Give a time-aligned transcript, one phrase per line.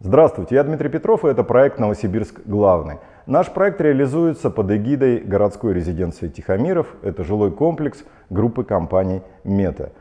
[0.00, 2.40] Здравствуйте, я Дмитрий Петров, и это проект «Новосибирск.
[2.44, 2.98] Главный».
[3.26, 6.88] Наш проект реализуется под эгидой городской резиденции Тихомиров.
[7.02, 9.92] Это жилой комплекс группы компаний «Мета».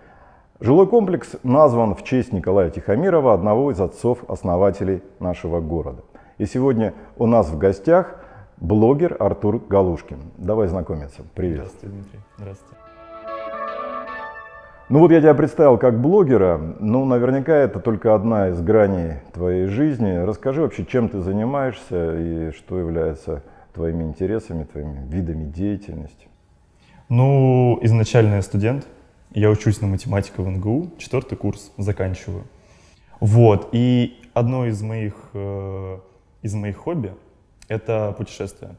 [0.59, 6.03] Жилой комплекс назван в честь Николая Тихомирова, одного из отцов-основателей нашего города.
[6.37, 8.15] И сегодня у нас в гостях
[8.57, 10.19] блогер Артур Галушкин.
[10.37, 11.21] Давай знакомиться.
[11.33, 11.67] Привет.
[11.67, 12.19] Здравствуйте, Дмитрий.
[12.37, 12.75] Здравствуйте.
[14.89, 19.67] Ну вот я тебя представил как блогера, ну наверняка это только одна из граней твоей
[19.67, 20.23] жизни.
[20.25, 23.43] Расскажи вообще, чем ты занимаешься и что является
[23.73, 26.27] твоими интересами, твоими видами деятельности.
[27.07, 28.85] Ну, изначально я студент,
[29.31, 32.43] я учусь на математику в НГУ, четвертый курс заканчиваю.
[33.19, 35.97] Вот, и одно из моих, э,
[36.41, 37.13] из моих хобби—
[37.69, 38.75] это путешествия.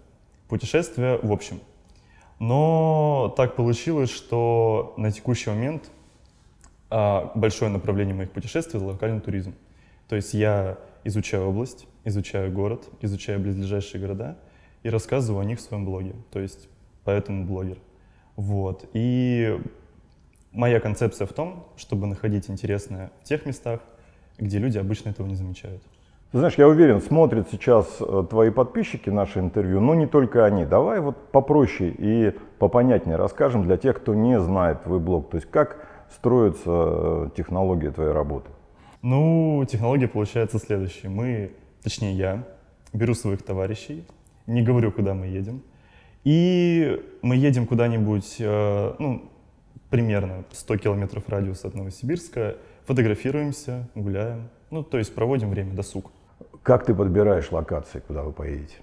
[0.49, 1.61] Путешествия в общем.
[2.39, 5.91] Но так получилось, что на текущий момент
[6.97, 9.53] а большое направление моих путешествий— это локальный туризм.
[10.09, 14.39] То есть я изучаю область, изучаю город, изучаю близлежащие города
[14.85, 16.15] и рассказываю о них в своем блоге.
[16.31, 16.69] То есть
[17.03, 17.79] поэтому блогер.
[18.37, 18.89] Вот.
[18.93, 19.59] И
[20.53, 23.81] моя концепция в том, чтобы находить интересное в тех местах,
[24.39, 25.83] где люди обычно этого не замечают.
[26.35, 30.67] Знаешь, я уверен, смотрят сейчас э, твои подписчики наше интервью, но не только они.
[30.67, 35.31] Давай вот попроще и попонятнее расскажем для тех, кто не знает твой блог.
[35.31, 38.51] То есть как строится э, технология твоей работы?
[39.01, 41.09] Ну, технология получается следующая.
[41.09, 41.53] Мы,
[41.85, 42.43] точнее я,
[42.93, 44.05] беру своих товарищей,
[44.49, 45.63] не говорю, куда мы едем,
[46.25, 49.31] и мы едем куда-нибудь, э, ну,
[49.89, 56.11] примерно 100 километров радиуса от Новосибирска, фотографируемся, гуляем, ну, то есть проводим время, досуг.
[56.65, 58.77] Как ты подбираешь локации, куда вы поедете?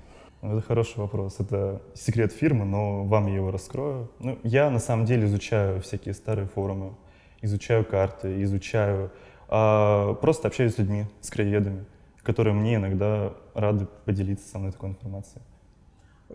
[0.43, 1.39] Ну, это хороший вопрос.
[1.39, 4.07] Это секрет фирмы, но вам я его раскрою.
[4.19, 6.93] Ну, я на самом деле изучаю всякие старые форумы,
[7.41, 9.09] изучаю карты, изучаю,
[9.47, 11.85] а, просто общаюсь с людьми, с краеведами,
[12.21, 15.41] которые мне иногда рады поделиться со мной такой информацией.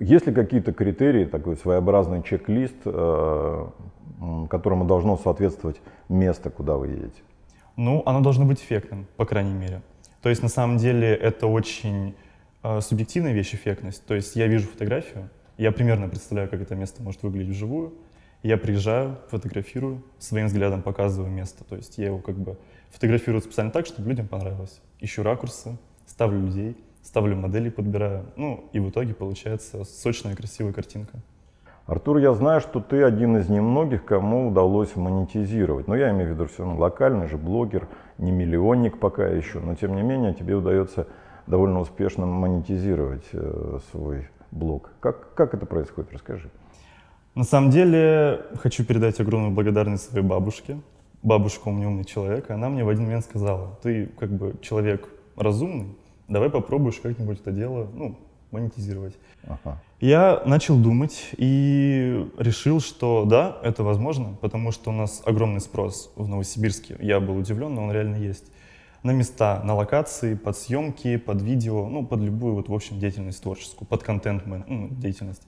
[0.00, 3.66] Есть ли какие-то критерии, такой своеобразный чек-лист, э,
[4.50, 7.22] которому должно соответствовать место, куда вы едете?
[7.76, 9.82] Ну, оно должно быть эффектным, по крайней мере.
[10.26, 12.16] То есть, на самом деле, это очень
[12.64, 14.04] э, субъективная вещь, эффектность.
[14.06, 17.94] То есть, я вижу фотографию, я примерно представляю, как это место может выглядеть вживую,
[18.42, 21.62] я приезжаю, фотографирую, своим взглядом показываю место.
[21.62, 22.58] То есть я его как бы
[22.90, 24.80] фотографирую специально так, чтобы людям понравилось.
[24.98, 28.26] Ищу ракурсы, ставлю людей, ставлю модели, подбираю.
[28.34, 31.20] Ну и в итоге получается сочная, красивая картинка.
[31.86, 35.86] Артур, я знаю, что ты один из немногих, кому удалось монетизировать.
[35.86, 37.86] Но я имею в виду все равно локальный же блогер,
[38.18, 41.06] не миллионник пока еще, но тем не менее тебе удается
[41.46, 44.90] довольно успешно монетизировать э, свой блог.
[45.00, 46.12] Как, как это происходит?
[46.12, 46.50] Расскажи.
[47.34, 50.80] На самом деле, хочу передать огромную благодарность своей бабушке.
[51.22, 54.54] Бабушка у меня умный человек, и она мне в один момент сказала, ты как бы
[54.62, 55.96] человек разумный,
[56.28, 58.16] давай попробуешь как-нибудь это дело, ну,
[58.50, 59.14] монетизировать.
[59.44, 59.80] Ага.
[60.00, 66.12] Я начал думать и решил, что да, это возможно, потому что у нас огромный спрос
[66.16, 66.96] в Новосибирске.
[67.00, 68.44] Я был удивлен, но он реально есть.
[69.02, 73.42] На места, на локации, под съемки, под видео, ну, под любую, вот, в общем, деятельность
[73.42, 75.42] творческую, под контент ну, деятельность.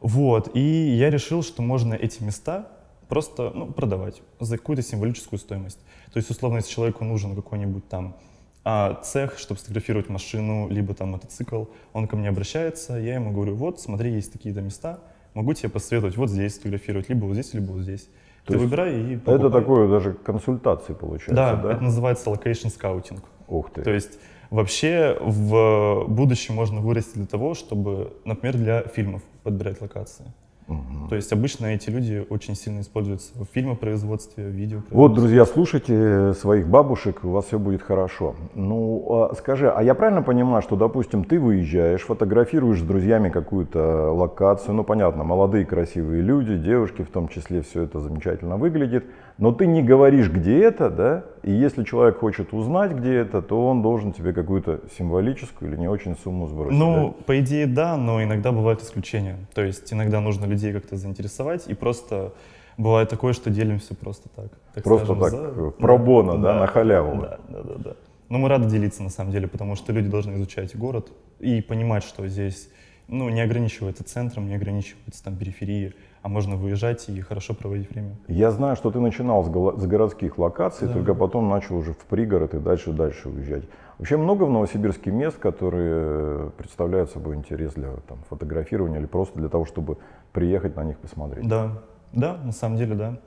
[0.00, 2.68] Вот, и я решил, что можно эти места
[3.08, 5.78] просто ну, продавать за какую-то символическую стоимость.
[6.12, 8.16] То есть, условно, если человеку нужен какой-нибудь там
[8.64, 13.54] а, цех, чтобы сфотографировать машину, либо там мотоцикл, он ко мне обращается, я ему говорю,
[13.54, 15.00] вот, смотри, есть такие-то места,
[15.34, 18.08] могу тебе посоветовать вот здесь сфотографировать, либо вот здесь, либо вот здесь.
[18.44, 19.34] То Ты выбирай и покупай.
[19.36, 21.56] Это такое даже консультации получается, да?
[21.56, 23.20] Да, это называется location scouting.
[23.48, 23.82] Ух ты.
[23.82, 24.18] То есть
[24.50, 30.24] Вообще в будущем можно вырасти для того, чтобы, например, для фильмов подбирать локации.
[30.70, 31.08] Угу.
[31.08, 34.96] То есть обычно эти люди очень сильно используются в фильмопроизводстве, в видеопроизводстве.
[34.96, 38.36] Вот, друзья, слушайте своих бабушек, у вас все будет хорошо.
[38.54, 44.12] Ну, а скажи, а я правильно понимаю, что, допустим, ты выезжаешь, фотографируешь с друзьями какую-то
[44.12, 49.04] локацию, ну, понятно, молодые красивые люди, девушки в том числе, все это замечательно выглядит,
[49.40, 53.66] но ты не говоришь, где это, да, и если человек хочет узнать, где это, то
[53.66, 56.78] он должен тебе какую-то символическую или не очень сумму сбросить.
[56.78, 57.24] Ну, да?
[57.24, 59.38] по идее, да, но иногда бывают исключения.
[59.54, 62.34] То есть иногда нужно людей как-то заинтересовать, и просто
[62.76, 64.50] бывает такое, что делимся просто так.
[64.74, 65.70] так просто скажем, так, за...
[65.70, 67.22] пробона, да, да, на халяву.
[67.22, 67.96] Да, да, да, да.
[68.28, 72.04] Но мы рады делиться на самом деле, потому что люди должны изучать город и понимать,
[72.04, 72.68] что здесь
[73.08, 78.16] ну, не ограничивается центром, не ограничивается там периферией а можно выезжать и хорошо проводить время.
[78.28, 80.94] Я знаю, что ты начинал с, с городских локаций, да.
[80.94, 83.64] только потом начал уже в пригород и дальше-дальше уезжать.
[83.98, 89.48] Вообще много в Новосибирске мест, которые представляют собой интерес для там, фотографирования или просто для
[89.48, 89.98] того, чтобы
[90.32, 91.48] приехать на них посмотреть?
[91.48, 91.82] Да,
[92.12, 93.18] да, на самом деле, да.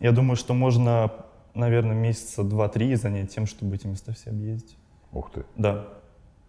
[0.00, 1.10] Я думаю, что можно,
[1.54, 4.76] наверное, месяца два-три занять тем, чтобы эти места все объездить.
[5.12, 5.44] Ух ты.
[5.56, 5.86] Да.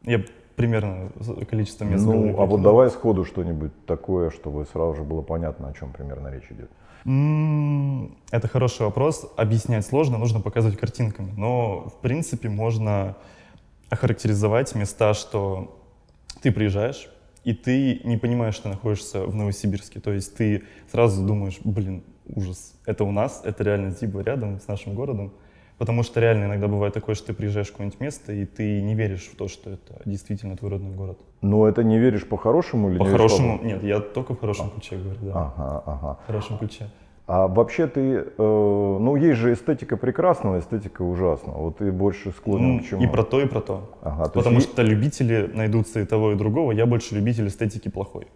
[0.04, 0.24] Я
[0.56, 1.12] примерно
[1.50, 2.06] количество мест.
[2.06, 6.30] Ну, а вот давай сходу что-нибудь такое, чтобы сразу же было понятно, о чем примерно
[6.30, 6.70] речь идет.
[8.32, 9.30] Это хороший вопрос.
[9.36, 11.34] Объяснять сложно, нужно показывать картинками.
[11.36, 13.16] Но, в принципе, можно
[13.90, 15.80] охарактеризовать места, что
[16.42, 17.10] ты приезжаешь,
[17.44, 20.00] и ты не понимаешь, что находишься в Новосибирске.
[20.00, 24.68] То есть ты сразу думаешь, блин, ужас, это у нас, это реально типа рядом с
[24.68, 25.34] нашим городом.
[25.78, 28.96] Потому что реально иногда бывает такое, что ты приезжаешь в какое-нибудь место, и ты не
[28.96, 31.20] веришь в то, что это действительно твой родной город.
[31.42, 34.70] Но это не веришь по-хорошему или По-хорошему, нет, я только в хорошем а.
[34.70, 35.32] ключе говорю, да.
[35.34, 36.20] Ага, ага.
[36.24, 36.90] В хорошем ключе.
[37.26, 41.58] А вообще ты, э, ну есть же эстетика прекрасного, эстетика ужасного.
[41.58, 43.02] Вот ты больше склонен ну, к чему?
[43.02, 43.98] И про то, и про то.
[44.02, 44.72] Ага, то Потому есть...
[44.72, 46.74] что любители найдутся и того, и другого.
[46.74, 48.28] Я больше любитель эстетики плохой.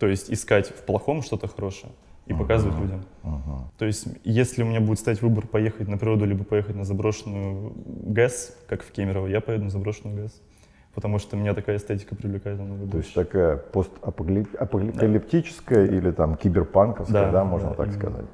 [0.00, 1.92] То есть искать в плохом что-то хорошее
[2.26, 3.04] и uh-huh, показывать людям.
[3.22, 3.60] Uh-huh.
[3.78, 7.72] То есть, если у меня будет стать выбор поехать на природу, либо поехать на заброшенную
[7.76, 10.40] ГЭС, как в Кемерово, я поеду на заброшенную ГЭС.
[10.94, 15.92] Потому что меня такая эстетика привлекает намного То есть такая постапокалиптическая да.
[15.92, 17.98] или там киберпанковская, да, да можно да, так именно.
[17.98, 18.26] сказать.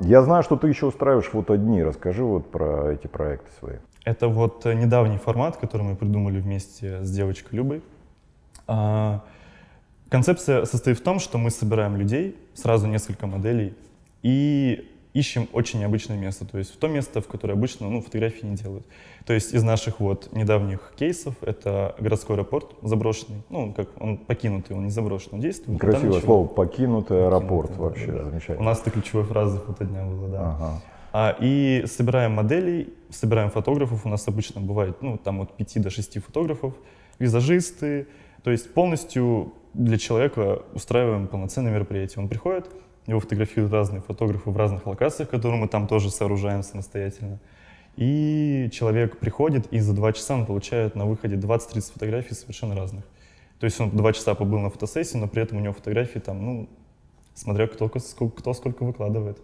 [0.00, 1.82] Я знаю, что ты еще устраиваешь фотодни.
[1.82, 3.76] Расскажи вот про эти проекты свои.
[4.04, 7.82] Это вот недавний формат, который мы придумали вместе с девочкой Любой.
[10.08, 13.74] Концепция состоит в том, что мы собираем людей, сразу несколько моделей,
[14.22, 18.46] и ищем очень необычное место, то есть в то место, в которое обычно ну, фотографии
[18.46, 18.86] не делают.
[19.26, 24.76] То есть из наших вот недавних кейсов это городской аэропорт заброшенный, ну, как он покинутый,
[24.76, 25.80] он не заброшен, он действует.
[25.80, 28.60] Красивое слово, покинутый аэропорт покинутый, вообще, да, замечательно.
[28.60, 30.40] У нас это ключевой фразы фотодня было, да.
[30.40, 30.82] Ага.
[31.12, 35.90] А, и собираем моделей, собираем фотографов, у нас обычно бывает, ну, там от 5 до
[35.90, 36.74] 6 фотографов,
[37.18, 38.06] визажисты,
[38.42, 42.22] то есть полностью для человека устраиваем полноценное мероприятие.
[42.22, 42.68] Он приходит,
[43.06, 47.38] его фотографируют разные фотографы в разных локациях, которые мы там тоже сооружаем самостоятельно.
[47.96, 53.04] И человек приходит, и за два часа он получает на выходе 20-30 фотографий совершенно разных.
[53.60, 56.44] То есть он два часа побыл на фотосессии, но при этом у него фотографии там,
[56.44, 56.68] ну,
[57.34, 59.38] смотря кто, кто сколько выкладывает.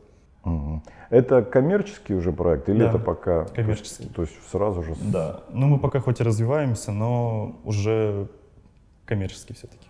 [0.45, 0.83] Угу.
[1.11, 3.45] Это коммерческий уже проект или да, это пока?
[3.47, 4.09] Коммерческий.
[4.09, 4.95] То есть сразу же?
[5.01, 5.43] Да.
[5.51, 8.29] Ну, мы пока хоть и развиваемся, но уже
[9.07, 9.87] коммерческий все-таки.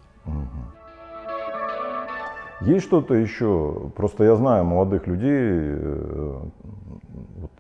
[2.61, 3.91] Есть что-то еще?
[3.95, 6.41] Просто я знаю молодых людей, э,
[7.37, 7.51] вот,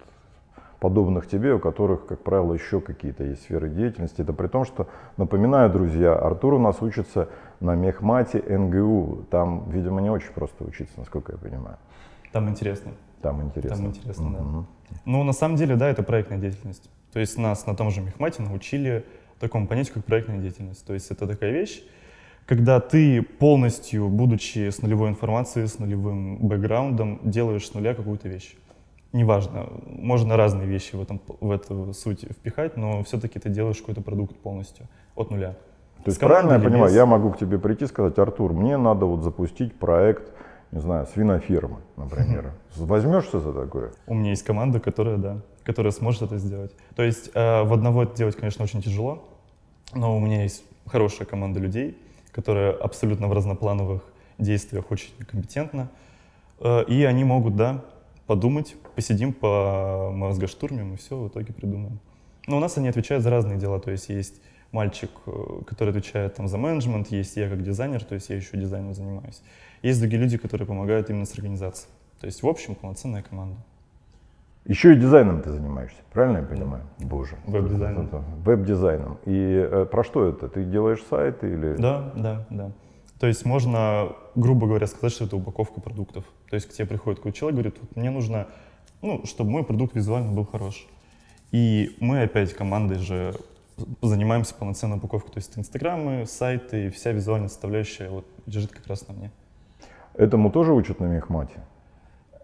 [0.80, 4.22] подобных тебе, у которых, как правило, еще какие-то есть сферы деятельности.
[4.22, 7.28] Это при том, что, напоминаю, друзья, Артур у нас учится
[7.60, 9.26] на Мехмате НГУ.
[9.30, 11.76] Там, видимо, не очень просто учиться, насколько я понимаю.
[12.32, 12.92] Там интересно.
[13.20, 13.76] Там интересно.
[13.76, 14.66] Там интересно, угу.
[14.90, 14.98] да.
[15.04, 16.90] Ну, на самом деле, да, это проектная деятельность.
[17.12, 19.04] То есть нас на том же Мехмате научили
[19.38, 20.84] такому понятию, как проектная деятельность.
[20.86, 21.82] То есть это такая вещь,
[22.46, 28.56] когда ты полностью, будучи с нулевой информацией, с нулевым бэкграундом, делаешь с нуля какую-то вещь.
[29.12, 34.02] Неважно, можно разные вещи в, этом, в эту суть впихать, но все-таки ты делаешь какой-то
[34.02, 35.54] продукт полностью от нуля.
[36.04, 36.96] То есть правильно я понимаю, без...
[36.96, 40.32] я могу к тебе прийти и сказать, Артур, мне надо вот запустить проект,
[40.72, 42.52] не знаю, свинофермы, например.
[42.76, 43.92] Возьмешься за такое?
[44.06, 46.72] У меня есть команда, которая, да, которая сможет это сделать.
[46.96, 49.22] То есть э, в одного это делать, конечно, очень тяжело,
[49.94, 51.96] но у меня есть хорошая команда людей,
[52.34, 54.02] которая абсолютно в разноплановых
[54.38, 55.88] действиях очень компетентна.
[56.60, 57.84] Э, и они могут, да,
[58.26, 62.00] подумать, посидим по мозгоштурмим и все в итоге придумаем.
[62.46, 64.40] Но у нас они отвечают за разные дела, то есть есть
[64.72, 68.56] мальчик, э, который отвечает там за менеджмент, есть я как дизайнер, то есть я еще
[68.56, 69.40] дизайном занимаюсь.
[69.82, 71.90] Есть другие люди, которые помогают именно с организацией.
[72.20, 73.56] То есть в общем полноценная команда.
[74.66, 76.84] Еще и дизайном ты занимаешься, правильно я понимаю?
[76.98, 77.06] Да.
[77.06, 77.36] Боже.
[77.46, 78.08] Веб-дизайном.
[78.44, 79.18] Веб-дизайном.
[79.26, 80.48] И э, про что это?
[80.48, 81.76] Ты делаешь сайты или?
[81.76, 82.72] Да, да, да.
[83.20, 86.24] То есть можно, грубо говоря, сказать, что это упаковка продуктов.
[86.48, 88.48] То есть к тебе приходит какой-то человек, говорит, вот мне нужно,
[89.02, 90.86] ну, чтобы мой продукт визуально был хорош.
[91.52, 93.34] И мы опять командой же
[94.02, 95.32] занимаемся полноценной упаковкой.
[95.32, 99.30] То есть инстаграмы, сайты, вся визуальная составляющая вот лежит как раз на мне.
[100.14, 101.60] Этому тоже учат на Мехмате?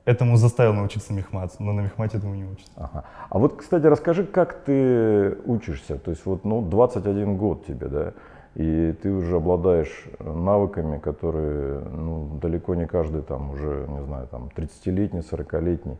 [0.04, 2.70] Этому заставил научиться мехмат, но на мехмате этому не учат.
[2.76, 3.04] Ага.
[3.28, 5.98] А вот, кстати, расскажи, как ты учишься?
[5.98, 8.12] То есть вот, ну, 21 год тебе, да,
[8.54, 14.50] и ты уже обладаешь навыками, которые, ну, далеко не каждый там уже, не знаю, там,
[14.56, 15.98] 30-летний, 40-летний.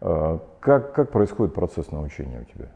[0.00, 2.68] А как, как происходит процесс научения у тебя?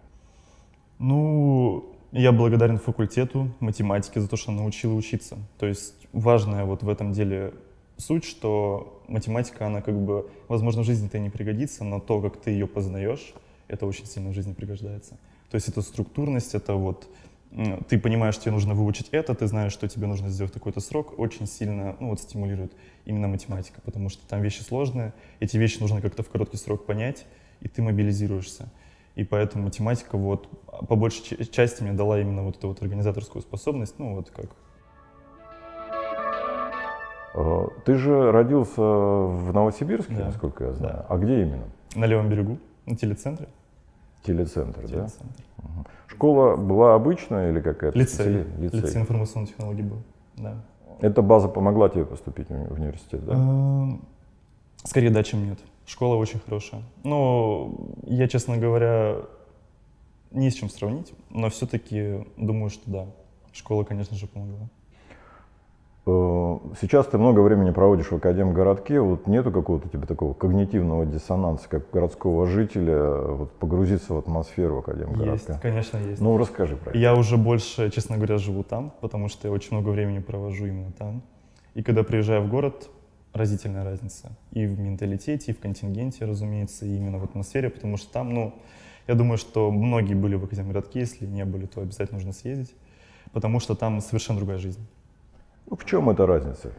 [0.99, 5.37] Ну, я благодарен факультету математики за то, что научил учиться.
[5.59, 7.53] То есть важное вот в этом деле
[7.99, 12.53] суть, что математика, она как бы, возможно, в жизни-то не пригодится, но то, как ты
[12.53, 13.35] ее познаешь,
[13.67, 15.19] это очень сильно в жизни пригождается.
[15.51, 17.09] То есть это структурность, это вот
[17.89, 21.47] ты понимаешь, тебе нужно выучить это, ты знаешь, что тебе нужно сделать такой-то срок, очень
[21.47, 22.73] сильно ну, вот, стимулирует
[23.07, 27.25] именно математика, потому что там вещи сложные, эти вещи нужно как-то в короткий срок понять,
[27.61, 28.71] и ты мобилизируешься.
[29.15, 30.47] И поэтому математика, вот,
[30.87, 34.51] по большей части мне дала именно вот эту вот организаторскую способность, ну вот как.
[37.41, 40.27] А, ты же родился в Новосибирске, да.
[40.27, 40.95] насколько я знаю.
[40.95, 41.07] Да.
[41.09, 41.65] А где именно?
[41.95, 43.49] На левом берегу, на телецентре.
[44.25, 45.25] Телецентр, телецентр.
[45.59, 45.65] да?
[45.65, 45.87] Угу.
[46.09, 47.97] Школа была обычная или какая-то?
[47.97, 48.45] Лицей.
[48.59, 48.81] Лицей.
[48.81, 49.99] Лицей информационных технологий был,
[50.37, 50.57] да.
[51.01, 53.35] Эта база помогла тебе поступить в университет, да?
[53.35, 54.03] Эм,
[54.83, 55.61] скорее да, чем нет.
[55.87, 56.83] Школа очень хорошая.
[57.05, 59.19] Но я, честно говоря,
[60.33, 63.07] не с чем сравнить, но все-таки думаю, что да.
[63.53, 64.69] Школа, конечно же, помогла.
[66.09, 71.69] Э, сейчас ты много времени проводишь в Академгородке, вот нету какого-то тебе такого когнитивного диссонанса,
[71.69, 75.53] как городского жителя, вот погрузиться в атмосферу Академгородка?
[75.53, 76.21] Есть, конечно, есть.
[76.21, 76.99] Ну, расскажи про это.
[76.99, 80.93] Я уже больше, честно говоря, живу там, потому что я очень много времени провожу именно
[80.93, 81.23] там.
[81.75, 82.89] И когда приезжаю в город,
[83.35, 84.33] разительная разница.
[84.53, 88.55] И в менталитете, и в контингенте, разумеется, и именно в атмосфере, потому что там, ну,
[89.07, 92.75] я думаю, что многие были в Академгородке, если не были, то обязательно нужно съездить,
[93.33, 94.81] потому что там совершенно другая жизнь.
[95.71, 96.73] Ну, в чем эта разница?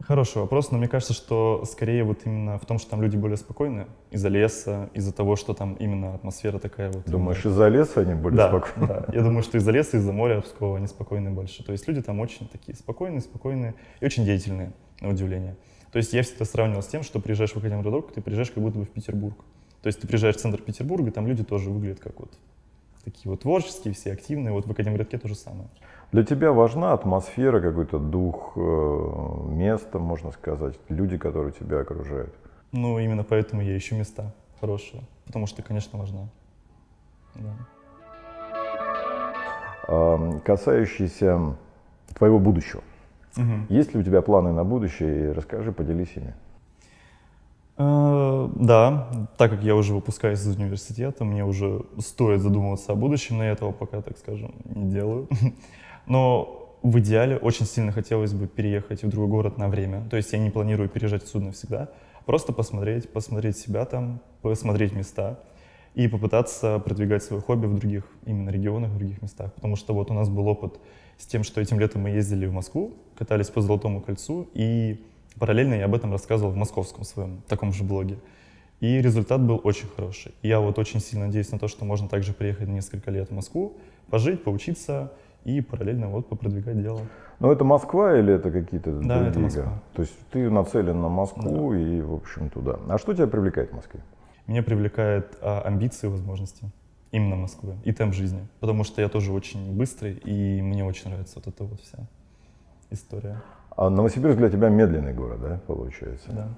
[0.00, 3.38] Хороший вопрос, но мне кажется, что скорее вот именно в том, что там люди более
[3.38, 7.06] спокойные из-за леса, из-за того, что там именно атмосфера такая вот.
[7.06, 8.86] Думаешь, из-за леса они более да, спокойные?
[8.86, 11.64] Да, я думаю, что из-за леса, из-за моря Пскова они спокойные больше.
[11.64, 15.56] То есть люди там очень такие спокойные, спокойные и очень деятельные, на удивление.
[15.90, 18.78] То есть я всегда сравнивал с тем, что приезжаешь в Академгородок, ты приезжаешь как будто
[18.80, 19.38] бы в Петербург.
[19.80, 22.30] То есть ты приезжаешь в центр Петербурга, там люди тоже выглядят как вот
[23.04, 24.52] такие вот творческие, все активные.
[24.52, 25.68] Вот в Академгородке то же самое.
[26.12, 28.60] Для тебя важна атмосфера, какой-то дух э,
[29.48, 32.34] места, можно сказать, люди, которые тебя окружают?
[32.72, 36.28] Ну, именно поэтому я ищу места хорошие, потому что, конечно, важна.
[39.86, 40.40] Да.
[40.44, 41.56] Касающийся
[42.14, 42.82] твоего будущего.
[43.36, 43.66] Угу.
[43.68, 45.32] Есть ли у тебя планы на будущее?
[45.32, 46.34] Расскажи, поделись ими.
[47.76, 53.38] Uh, да, так как я уже выпускаюсь из университета, мне уже стоит задумываться о будущем,
[53.38, 55.28] но я этого пока, так скажем, не делаю.
[56.06, 60.06] Но в идеале очень сильно хотелось бы переехать в другой город на время.
[60.08, 61.88] То есть я не планирую переезжать отсюда навсегда.
[62.26, 65.40] Просто посмотреть, посмотреть себя там, посмотреть места
[65.94, 69.52] и попытаться продвигать свое хобби в других именно регионах, в других местах.
[69.54, 70.78] Потому что вот у нас был опыт
[71.18, 75.02] с тем, что этим летом мы ездили в Москву, катались по Золотому кольцу и
[75.38, 78.18] Параллельно я об этом рассказывал в московском своем таком же блоге.
[78.80, 80.34] И результат был очень хороший.
[80.42, 83.34] я вот очень сильно надеюсь на то, что можно также приехать на несколько лет в
[83.34, 83.78] Москву,
[84.10, 85.12] пожить, поучиться
[85.44, 87.00] и параллельно вот попродвигать дело.
[87.40, 89.30] Но это Москва или это какие-то да, другие?
[89.30, 89.82] это Москва.
[89.94, 91.78] То есть ты нацелен на Москву да.
[91.78, 92.78] и, в общем, туда.
[92.88, 94.00] А что тебя привлекает в Москве?
[94.46, 96.70] Меня привлекает а, амбиции и возможности
[97.10, 98.46] именно Москвы и темп жизни.
[98.60, 101.98] Потому что я тоже очень быстрый, и мне очень нравится вот эта вот вся
[102.90, 103.40] история.
[103.76, 106.30] А Новосибирск для тебя медленный город, да, получается?
[106.30, 106.48] Да,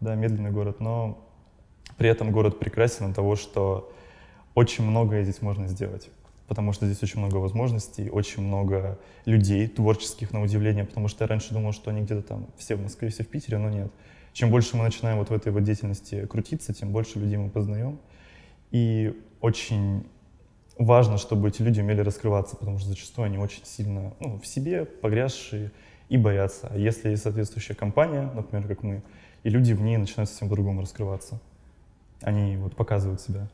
[0.00, 1.18] да, медленный город, но
[1.96, 3.92] при этом город прекрасен от того, что
[4.54, 6.10] очень многое здесь можно сделать.
[6.48, 11.28] Потому что здесь очень много возможностей, очень много людей творческих, на удивление, потому что я
[11.28, 13.90] раньше думал, что они где-то там все в Москве, все в Питере, но нет.
[14.32, 17.98] Чем больше мы начинаем вот в этой вот деятельности крутиться, тем больше людей мы познаем.
[18.70, 20.06] И очень
[20.78, 24.84] важно, чтобы эти люди умели раскрываться, потому что зачастую они очень сильно ну, в себе
[24.84, 25.72] погрязшие,
[26.08, 26.68] и боятся.
[26.70, 29.02] А если есть соответствующая компания, например, как мы,
[29.42, 31.38] и люди в ней начинают совсем по-другому раскрываться.
[32.22, 33.48] Они вот показывают себя.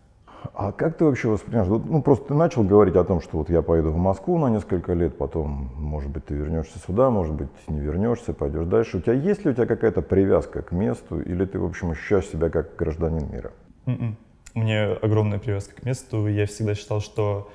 [0.55, 1.69] А как ты вообще воспринимаешь?
[1.69, 4.93] Ну, просто ты начал говорить о том, что вот я поеду в Москву на несколько
[4.93, 8.99] лет, потом, может быть, ты вернешься сюда, может быть, не вернешься, пойдешь дальше.
[8.99, 12.27] У тебя есть ли у тебя какая-то привязка к месту, или ты, в общем, ощущаешь
[12.27, 13.53] себя как гражданин мира?
[13.87, 13.99] Mm-mm.
[13.99, 14.17] М-м.
[14.55, 16.27] У меня огромная привязка к месту.
[16.27, 17.51] Я всегда считал, что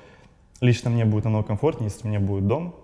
[0.60, 2.74] лично мне будет намного комфортнее, если у меня будет дом,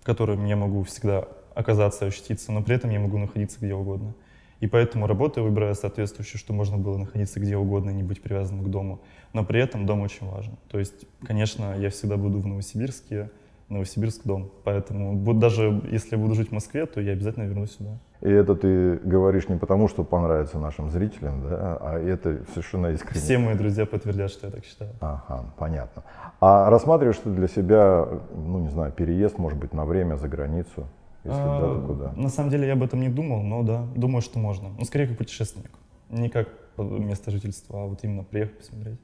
[0.00, 4.14] в котором я могу всегда оказаться, ощутиться, но при этом я могу находиться где угодно.
[4.60, 8.22] И поэтому работу я выбираю соответствующую, что можно было находиться где угодно и не быть
[8.22, 9.00] привязанным к дому.
[9.32, 10.56] Но при этом дом очень важен.
[10.70, 13.30] То есть, конечно, я всегда буду в Новосибирске,
[13.68, 14.50] Новосибирск дом.
[14.62, 17.98] Поэтому вот даже если я буду жить в Москве, то я обязательно вернусь сюда.
[18.20, 23.20] И это ты говоришь не потому, что понравится нашим зрителям, да, а это совершенно искренне.
[23.20, 24.92] Все мои друзья подтвердят, что я так считаю.
[25.00, 26.04] Ага, понятно.
[26.40, 30.86] А рассматриваешь ты для себя, ну не знаю, переезд, может быть, на время за границу?
[31.24, 32.12] Если а, да, то куда?
[32.16, 34.70] На самом деле я об этом не думал, но да, думаю, что можно.
[34.78, 35.70] Ну, скорее как путешественник.
[36.10, 38.98] Не как место жительства, а вот именно приехать посмотреть,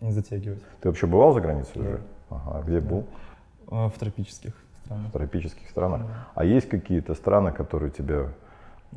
[0.00, 0.62] не затягивать.
[0.80, 1.80] Ты вообще бывал за границей да.
[1.80, 2.00] уже?
[2.30, 2.88] Ага, где да.
[2.88, 3.04] был?
[3.68, 4.54] А, в тропических
[4.84, 5.08] странах.
[5.08, 6.00] В тропических странах.
[6.02, 6.28] Да.
[6.34, 8.28] А есть какие-то страны, которые тебя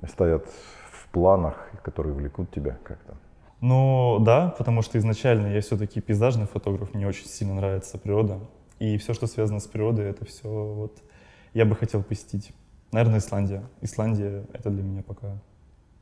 [0.07, 0.45] стоят
[0.91, 3.15] в планах, которые влекут тебя как-то?
[3.61, 8.39] Ну да, потому что изначально я все-таки пейзажный фотограф, мне очень сильно нравится природа.
[8.79, 11.01] И все, что связано с природой, это все вот
[11.57, 12.53] я бы хотел посетить.
[12.91, 13.63] Наверное, Исландия.
[13.81, 15.39] Исландия— это для меня пока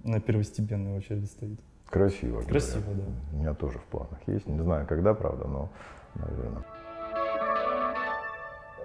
[0.03, 1.59] на первостепенной очереди стоит.
[1.89, 2.41] Красиво.
[2.41, 3.05] Красиво, говорят.
[3.05, 3.37] да.
[3.37, 4.47] У меня тоже в планах есть.
[4.47, 5.69] Не знаю, когда, правда, но,
[6.15, 6.63] наверное.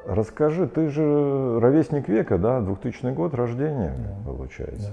[0.06, 4.24] Расскажи, ты же ровесник века, да, 2000 год рождения, Да.
[4.24, 4.92] получается.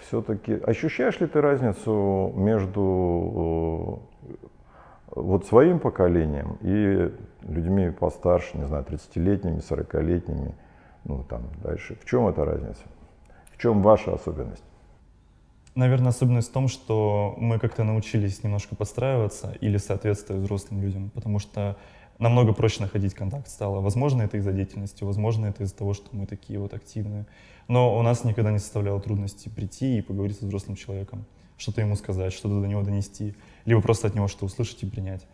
[0.00, 4.34] Все-таки ощущаешь ли ты разницу между э,
[5.16, 7.12] вот своим поколением и
[7.48, 10.54] людьми постарше, не знаю, 30-летними, 40-летними,
[11.04, 11.96] ну там дальше.
[12.00, 12.82] В чем эта разница?
[13.52, 14.64] В чем ваша особенность?
[15.74, 21.40] Наверное, особенность в том, что мы как-то научились немножко подстраиваться или соответствовать взрослым людям, потому
[21.40, 21.76] что
[22.18, 23.80] намного проще находить контакт стало.
[23.80, 27.26] Возможно, это из-за деятельности, возможно, это из-за того, что мы такие вот активные.
[27.66, 31.24] Но у нас никогда не составляло трудности прийти и поговорить с взрослым человеком,
[31.56, 33.34] что-то ему сказать, что-то до него донести,
[33.64, 35.26] либо просто от него что услышать и принять.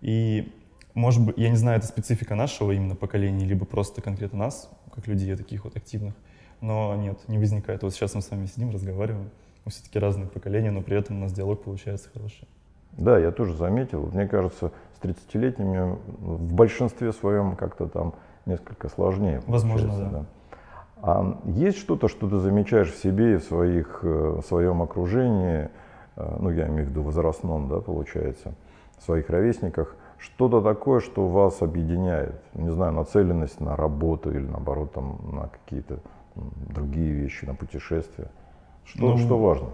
[0.00, 0.52] И,
[0.98, 5.06] может быть, я не знаю, это специфика нашего именно поколения, либо просто конкретно нас, как
[5.06, 6.14] людей таких вот активных,
[6.60, 7.82] но нет, не возникает.
[7.82, 9.30] Вот сейчас мы с вами сидим, разговариваем,
[9.64, 12.48] мы все-таки разные поколения, но при этом у нас диалог получается хороший.
[12.92, 14.10] Да, я тоже заметил.
[14.12, 18.14] Мне кажется, с 30-летними в большинстве своем как-то там
[18.44, 19.40] несколько сложнее.
[19.46, 20.26] Возможно, получается, да.
[21.00, 25.68] А есть что-то, что ты замечаешь в себе и в, своих, э, в своем окружении,
[26.16, 28.54] э, ну, я имею в виду возрастном, да, получается,
[28.98, 32.40] в своих ровесниках, что-то такое, что вас объединяет?
[32.54, 36.00] Не знаю, нацеленность на работу или, наоборот, там, на какие-то
[36.34, 38.30] другие вещи, на путешествия.
[38.84, 39.68] Что, Ну, что важно?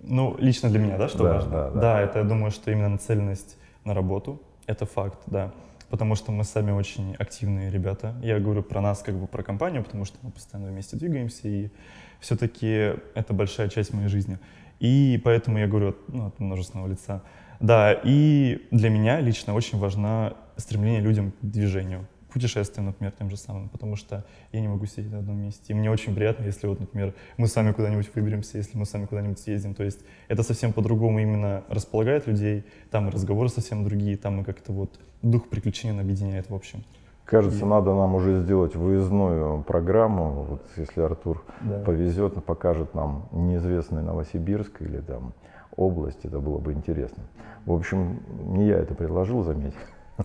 [0.00, 1.50] Ну, лично для меня, да, что Да, важно?
[1.50, 2.00] да, да.
[2.00, 5.52] это я думаю, что именно нацеленность на работу, это факт, да.
[5.90, 8.14] Потому что мы сами очень активные ребята.
[8.22, 11.70] Я говорю про нас, как бы про компанию, потому что мы постоянно вместе двигаемся, и
[12.18, 14.38] все-таки это большая часть моей жизни.
[14.80, 17.22] И поэтому я говорю ну, от множественного лица.
[17.62, 23.36] Да, и для меня лично очень важно стремление людям к движению, путешествиям, например, тем же
[23.36, 25.64] самым, потому что я не могу сидеть на одном месте.
[25.68, 28.92] И мне очень приятно, если вот, например, мы с вами куда-нибудь выберемся, если мы с
[28.92, 29.74] вами куда-нибудь съездим.
[29.74, 34.44] То есть это совсем по-другому именно располагает людей, там и разговоры совсем другие, там и
[34.44, 36.82] как-то вот дух приключений объединяет в общем.
[37.26, 40.30] Кажется, И- надо нам уже сделать выездную программу.
[40.48, 41.78] Вот если Артур Да.
[41.80, 45.32] повезет, покажет нам неизвестный Новосибирск или там
[45.76, 47.22] область, это было бы интересно.
[47.66, 48.20] В общем,
[48.54, 49.74] не я это предложил, заметь.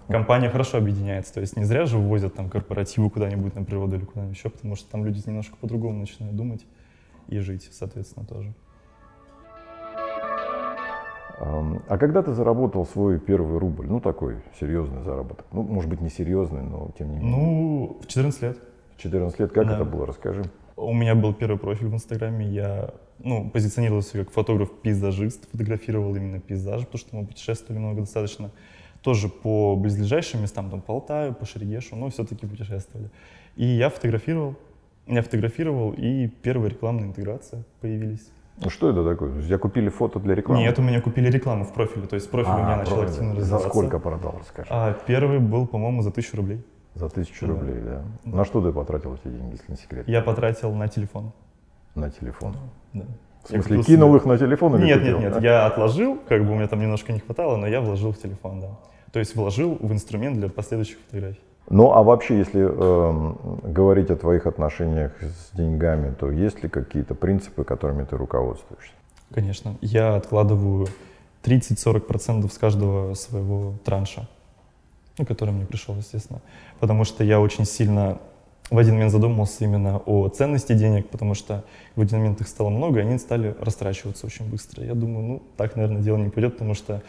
[0.08, 4.06] Компания хорошо объединяется, то есть не зря же увозят там корпоративы куда-нибудь на природу или
[4.06, 6.66] куда-нибудь еще, потому что там люди немножко по-другому начинают думать
[7.28, 8.54] и жить, соответственно, тоже.
[11.40, 13.88] А когда ты заработал свой первый рубль?
[13.88, 15.46] Ну, такой серьезный заработок.
[15.52, 17.32] Ну, может быть, не серьезный, но тем не менее.
[17.32, 18.58] Ну, в 14 лет.
[18.96, 19.76] В 14 лет как да.
[19.76, 20.08] это было?
[20.08, 20.44] Расскажи.
[20.76, 26.86] У меня был первый профиль в Инстаграме, я ну, позиционировался как фотограф-пейзажист, фотографировал именно пейзажи,
[26.86, 28.52] потому что мы путешествовали много достаточно.
[29.02, 33.10] Тоже по близлежащим местам, там по Алтаю, по Шерегешу, но все-таки путешествовали.
[33.56, 34.56] И я фотографировал,
[35.08, 38.28] я фотографировал, и первые рекламные интеграции появились.
[38.60, 39.30] Ну, что это такое?
[39.32, 40.62] То есть Я купили фото для рекламы?
[40.64, 43.12] Нет, у меня купили рекламу в профиле, то есть профиль у меня А, начал правильно.
[43.12, 43.70] активно За развиваться.
[43.70, 44.68] сколько продал, расскажи?
[44.72, 46.64] А первый был, по-моему, за тысячу рублей.
[46.96, 47.54] За тысячу Да.
[47.54, 48.04] рублей, да.
[48.26, 48.38] Да.
[48.38, 50.08] На что ты потратил эти деньги, если не секрет?
[50.08, 51.32] Я потратил на телефон.
[51.98, 52.56] На телефон.
[52.94, 53.06] Да.
[53.44, 55.20] В Я смысле, купил кинул их на телефон или Нет, купил?
[55.20, 58.12] нет, нет, я отложил, как бы у меня там немножко не хватало, но я вложил
[58.12, 58.68] в телефон, да.
[59.12, 61.40] То есть вложил в инструмент для последующих фотографий.
[61.70, 67.14] Ну, а вообще, если эм, говорить о твоих отношениях с деньгами, то есть ли какие-то
[67.16, 68.92] принципы, которыми ты руководствуешься?
[69.34, 69.76] Конечно.
[69.82, 70.88] Я откладываю
[71.44, 74.28] 30-40% с каждого своего транша,
[75.18, 76.42] ну, который мне пришел, естественно.
[76.80, 78.20] Потому что я очень сильно
[78.70, 81.64] в один момент задумался именно о ценности денег, потому что
[81.96, 84.84] в один момент их стало много, и они стали растрачиваться очень быстро.
[84.84, 87.02] Я думаю, ну, так, наверное, дело не пойдет, потому что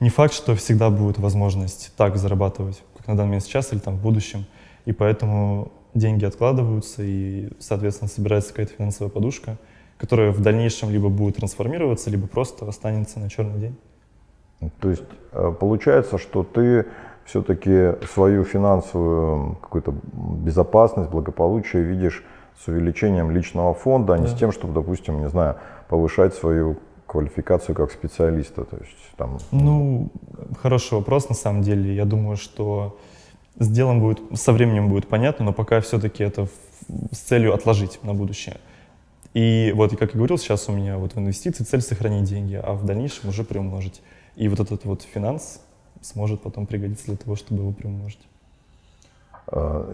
[0.00, 3.96] не факт, что всегда будет возможность так зарабатывать, как на данный момент сейчас или там
[3.96, 4.46] в будущем.
[4.86, 9.58] И поэтому деньги откладываются, и, соответственно, собирается какая-то финансовая подушка,
[9.98, 13.76] которая в дальнейшем либо будет трансформироваться, либо просто останется на черный день.
[14.80, 16.86] То есть э, получается, что ты
[17.24, 22.22] все-таки свою финансовую какую-то безопасность, благополучие видишь
[22.62, 24.30] с увеличением личного фонда, а не Да.
[24.30, 25.56] с тем, чтобы, допустим, не знаю,
[25.88, 28.64] повышать свою квалификацию как специалиста.
[28.64, 30.10] То есть там Ну,
[30.60, 31.94] хороший вопрос на самом деле.
[31.94, 32.98] Я думаю, что
[33.58, 36.48] с делом будет, со временем будет понятно, но пока все-таки это
[37.12, 38.56] с целью отложить на будущее.
[39.32, 42.54] И вот, и как я говорил, сейчас у меня вот в инвестиции цель сохранить деньги,
[42.62, 44.02] а в дальнейшем уже приумножить.
[44.36, 45.60] И вот этот вот финанс
[46.04, 48.20] сможет потом пригодиться для того, чтобы его приумножить.
[49.52, 49.84] Э,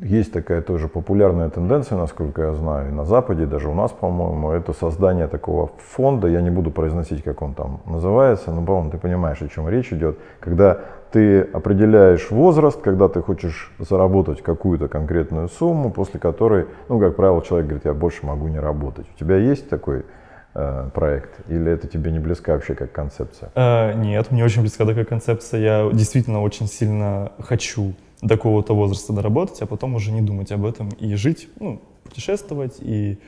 [0.00, 3.92] Есть такая тоже популярная тенденция, насколько я знаю, и на Западе, и даже у нас,
[3.92, 8.90] по-моему, это создание такого фонда, я не буду произносить, как он там называется, но, по-моему,
[8.90, 10.80] ты понимаешь, о чем речь идет, когда
[11.12, 17.42] ты определяешь возраст, когда ты хочешь заработать какую-то конкретную сумму, после которой, ну, как правило,
[17.42, 19.06] человек говорит, я больше могу не работать.
[19.14, 20.04] У тебя есть такой
[20.52, 21.48] проект?
[21.48, 23.50] Или это тебе не близка вообще как концепция?
[23.54, 25.60] Э, нет, мне очень близка такая концепция.
[25.60, 30.64] Я действительно очень сильно хочу до какого-то возраста доработать, а потом уже не думать об
[30.66, 33.18] этом и жить, ну, путешествовать и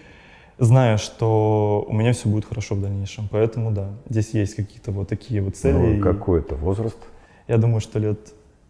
[0.58, 3.28] зная, что у меня все будет хорошо в дальнейшем.
[3.30, 5.72] Поэтому да, здесь есть какие-то вот такие вот цели.
[5.72, 6.98] Ну, и какой это возраст?
[7.48, 8.18] Я думаю, что лет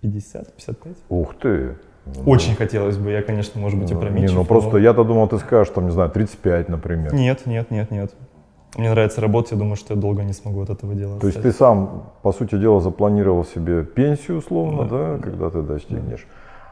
[0.02, 0.96] 50-55.
[1.08, 1.76] Ух ты!
[2.26, 4.30] Очень хотелось бы, я, конечно, может быть, Ну, опрометчив.
[4.30, 7.14] Не, ну но- просто я-то думал, ты скажешь, там, не знаю, 35, например.
[7.14, 8.12] Нет, нет, нет, нет.
[8.76, 11.20] Мне нравится работать, я думаю, что я долго не смогу от этого делать.
[11.20, 15.18] То есть ты сам, по сути дела, запланировал себе пенсию условно, да, Да.
[15.22, 16.26] когда ты достигнешь.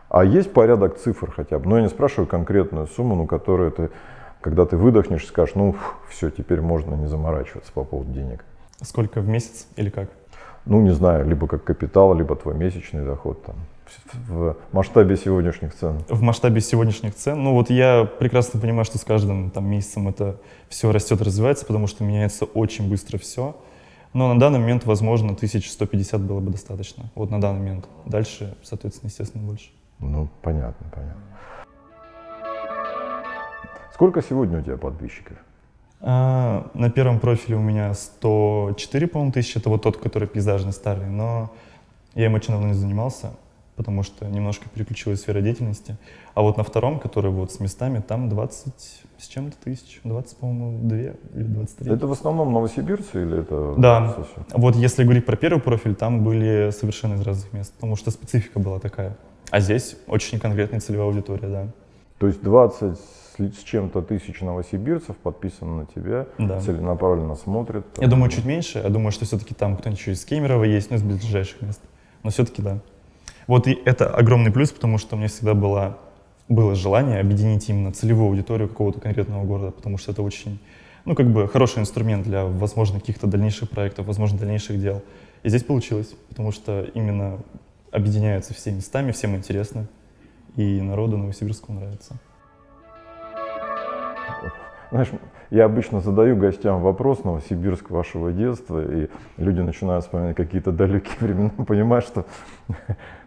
[0.08, 1.68] А есть порядок цифр хотя бы?
[1.68, 3.90] Ну, я не спрашиваю конкретную сумму, ну, которую ты,
[4.40, 5.76] когда ты выдохнешь, скажешь, ну,
[6.08, 8.44] все, теперь можно не заморачиваться по поводу денег.
[8.82, 10.08] Сколько в месяц или как?
[10.64, 13.56] Ну, не знаю, либо как капитал, либо твой месячный доход там
[14.12, 16.02] в масштабе сегодняшних цен.
[16.08, 20.36] В масштабе сегодняшних цен, ну вот я прекрасно понимаю, что с каждым там месяцем это
[20.68, 23.56] все растет, развивается, потому что меняется очень быстро все.
[24.12, 27.10] Но на данный момент, возможно, 1150 было бы достаточно.
[27.14, 27.88] Вот на данный момент.
[28.06, 29.70] Дальше, соответственно, естественно, больше.
[30.00, 31.22] Ну, понятно, понятно.
[33.94, 35.36] Сколько сегодня у тебя подписчиков?
[36.00, 39.58] А, на первом профиле у меня 104, по-моему, тысячи.
[39.58, 41.06] Это вот тот, который пейзажный старый.
[41.06, 41.52] Но
[42.14, 43.32] я им очень давно не занимался,
[43.80, 45.96] потому что немножко переключилась сфера деятельности.
[46.34, 48.74] А вот на втором, который вот с местами, там 20
[49.16, 50.02] с чем-то тысяч.
[50.04, 51.14] 20, по-моему, 2 или
[51.44, 51.90] 23.
[51.94, 53.74] Это в основном новосибирцы или это...
[53.78, 54.16] Да.
[54.52, 58.58] Вот если говорить про первый профиль, там были совершенно из разных мест, потому что специфика
[58.58, 59.16] была такая.
[59.50, 61.66] А здесь очень конкретная целевая аудитория, да.
[62.18, 62.98] То есть 20
[63.38, 66.60] с чем-то тысяч новосибирцев подписано на тебя, Да.
[66.60, 67.86] целенаправленно смотрят.
[67.98, 68.80] Я думаю, чуть меньше.
[68.84, 71.80] Я думаю, что все-таки там кто-нибудь еще из Кемерово есть, ну, из ближайших мест.
[72.22, 72.80] Но все-таки да.
[73.50, 75.98] Вот и это огромный плюс, потому что у меня всегда было,
[76.48, 80.60] было желание объединить именно целевую аудиторию какого-то конкретного города, потому что это очень,
[81.04, 85.02] ну, как бы хороший инструмент для, возможно, каких-то дальнейших проектов, возможно, дальнейших дел.
[85.42, 87.40] И здесь получилось, потому что именно
[87.90, 89.88] объединяются все местами, всем интересно,
[90.54, 92.20] и народу Новосибирскому нравится.
[94.90, 95.08] Знаешь,
[95.50, 101.50] я обычно задаю гостям вопрос Новосибирск вашего детства, и люди начинают вспоминать какие-то далекие времена,
[101.66, 102.24] понимаешь, что,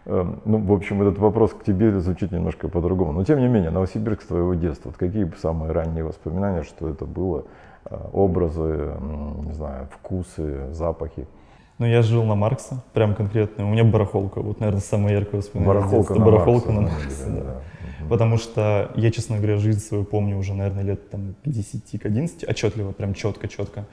[0.04, 3.12] э, ну, в общем, этот вопрос к тебе звучит немножко по-другому.
[3.12, 7.44] Но, тем не менее, Новосибирск твоего детства, вот какие самые ранние воспоминания, что это было,
[7.86, 8.92] э, образы,
[9.44, 11.26] не знаю, вкусы, запахи?
[11.78, 13.66] Ну, я жил на Маркса, прям конкретно.
[13.66, 15.80] У меня барахолка, вот, наверное, самое яркое воспоминание.
[15.80, 16.14] Барахолка детства.
[16.14, 17.60] на барахолка Маркса, на Маркса, да, да.
[18.08, 22.06] Потому что я, честно говоря, жизнь свою помню уже, наверное, лет там, к 10, к
[22.06, 23.86] 11, отчетливо, прям четко-четко.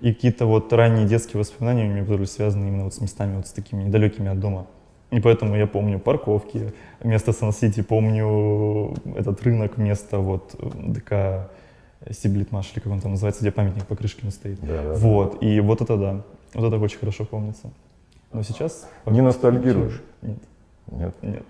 [0.00, 3.46] И какие-то вот ранние детские воспоминания у меня были связаны именно вот с местами, вот
[3.46, 4.66] с такими недалекими от дома.
[5.10, 11.50] И поэтому я помню парковки, место Сан-Сити, помню этот рынок, место вот ДК
[12.10, 14.60] Сиблитмаш, или как он там называется, где памятник по Крышкину стоит.
[14.60, 14.94] Да, да, да.
[14.94, 16.22] Вот, и вот это да,
[16.54, 17.70] вот это очень хорошо помнится.
[18.32, 18.86] Но сейчас...
[19.06, 20.02] Не ностальгируешь?
[20.20, 20.38] Нет,
[20.90, 21.14] Нет?
[21.22, 21.42] нет.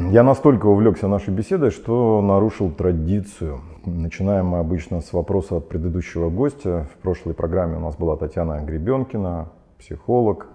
[0.00, 3.60] Я настолько увлекся нашей беседой, что нарушил традицию.
[3.84, 6.88] Начинаем мы обычно с вопроса от предыдущего гостя.
[6.94, 10.48] В прошлой программе у нас была Татьяна Гребенкина, психолог.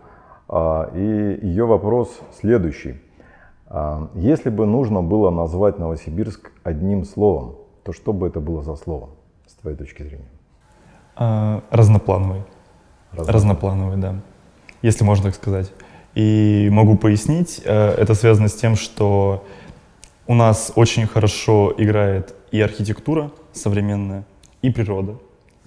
[0.48, 3.02] А, И ее вопрос следующий.
[3.68, 8.76] А, Если бы нужно было назвать Новосибирск одним словом, то что бы это было за
[8.76, 9.10] слово,
[9.48, 10.30] с твоей точки зрения?
[11.16, 12.44] А, разноплановый.
[13.14, 14.16] Разноплановый, да.
[14.82, 15.72] Если можно так сказать.
[16.20, 19.48] И могу пояснить, э, это связано с тем, что
[20.28, 24.26] у нас очень хорошо играет и архитектура современная,
[24.62, 25.16] и природа.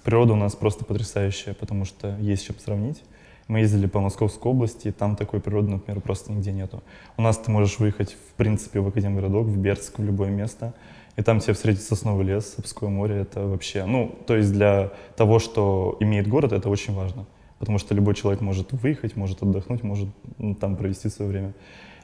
[0.03, 3.01] Природа у нас просто потрясающая, потому что есть чем сравнить.
[3.47, 6.83] Мы ездили по Московской области, и там такой природы, например, просто нигде нету.
[7.17, 10.75] У нас ты можешь выехать, в принципе, в Академгородок, в Бердск, в любое место,
[11.15, 15.39] и там тебе встретит сосновый лес, Обское море, это вообще, ну, то есть для того,
[15.39, 17.25] что имеет город, это очень важно.
[17.63, 21.53] Потому что любой человек может выехать, может отдохнуть, может ну, там провести свое время.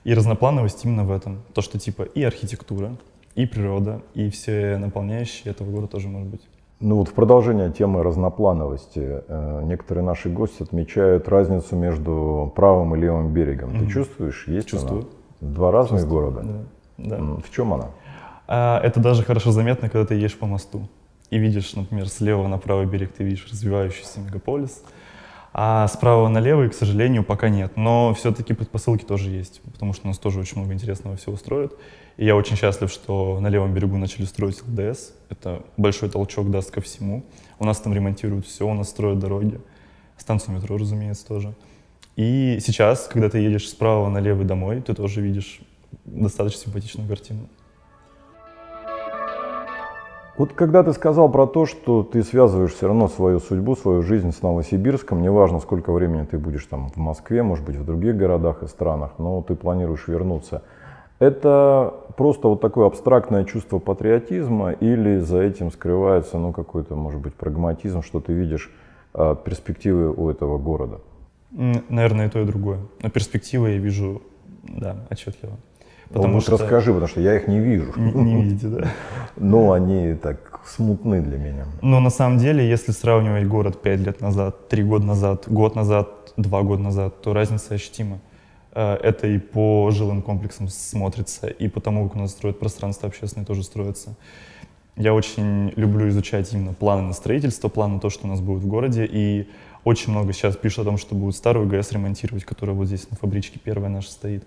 [0.05, 1.41] И разноплановость именно в этом.
[1.53, 2.95] То, что типа и архитектура,
[3.35, 6.39] и природа, и все наполняющие этого города тоже может быть.
[6.79, 12.99] Ну вот в продолжение темы разноплановости, э, некоторые наши гости отмечают разницу между правым и
[13.01, 13.71] левым берегом.
[13.71, 13.89] Ты Мгм.
[13.89, 15.01] чувствуешь, есть Чувствую.
[15.41, 15.51] она?
[15.51, 16.65] Два разных Чувствую, города?
[16.97, 17.17] Да.
[17.17, 17.41] да.
[17.45, 17.87] В чем она?
[18.47, 20.87] А это даже хорошо заметно, когда ты едешь по мосту
[21.29, 24.81] и видишь, например, слева на правый берег ты видишь развивающийся мегаполис,
[25.53, 27.73] а справа на левый, к сожалению, пока нет.
[27.75, 31.73] Но все-таки предпосылки тоже есть, потому что у нас тоже очень много интересного всего строят.
[32.17, 35.11] И я очень счастлив, что на левом берегу начали строить ЛДС.
[35.29, 37.23] Это большой толчок даст ко всему.
[37.59, 39.59] У нас там ремонтируют все, у нас строят дороги.
[40.17, 41.53] Станцию метро, разумеется, тоже.
[42.15, 45.61] И сейчас, когда ты едешь справа на левый домой, ты тоже видишь
[46.03, 47.47] достаточно симпатичную картину.
[50.39, 54.31] Вот когда ты сказал про то, что ты связываешь все равно свою судьбу, свою жизнь
[54.31, 58.63] с Новосибирском, неважно, сколько времени ты будешь там в Москве, может быть, в других городах
[58.63, 60.61] и странах, но ты планируешь вернуться.
[61.19, 67.33] Это просто вот такое абстрактное чувство патриотизма или за этим скрывается, ну, какой-то, может быть,
[67.33, 68.71] прагматизм, что ты видишь
[69.15, 71.01] э, перспективы у этого города?
[71.51, 72.79] Наверное, и то, и другое.
[73.03, 74.21] Но перспективы я вижу,
[74.63, 75.57] да, отчетливо.
[76.09, 76.51] Потому ну, что...
[76.53, 77.93] расскажи, потому что я их не вижу.
[77.95, 78.87] Не, не видите, да?
[79.37, 81.65] Но они так смутны для меня.
[81.81, 86.09] Но на самом деле, если сравнивать город 5 лет назад, 3 года назад, год назад,
[86.37, 88.19] 2 года назад, то разница ощутима.
[88.73, 93.07] Э, это и по жилым комплексам смотрится, и по тому, как у нас строят пространство
[93.07, 94.15] общественное, тоже строится.
[94.95, 98.63] Я очень люблю изучать именно планы на строительство, планы на то, что у нас будет
[98.63, 99.47] в городе, и
[99.83, 103.15] очень много сейчас пишут о том, что будут старую ГЭС ремонтировать, которая вот здесь на
[103.15, 104.43] фабричке первая наша стоит.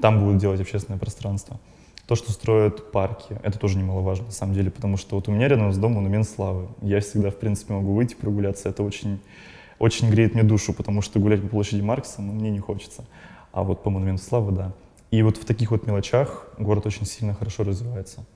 [0.00, 1.58] Там будут делать общественное пространство.
[2.06, 5.48] То, что строят парки, это тоже немаловажно на самом деле, потому что вот у меня
[5.48, 6.68] рядом с домом монумент славы.
[6.82, 8.68] Я всегда, в принципе, могу выйти прогуляться.
[8.68, 9.20] Это очень,
[9.78, 13.04] очень греет мне душу, потому что гулять по площади Маркса ну, мне не хочется.
[13.52, 14.72] А вот по монументу славы, да.
[15.10, 18.26] И вот в таких вот мелочах город очень сильно хорошо развивается.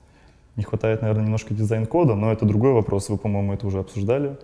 [0.55, 3.09] Не хватает, наверное, немножко дизайн-кода, но это другой вопрос.
[3.09, 4.37] Вы, по-моему, это уже обсуждали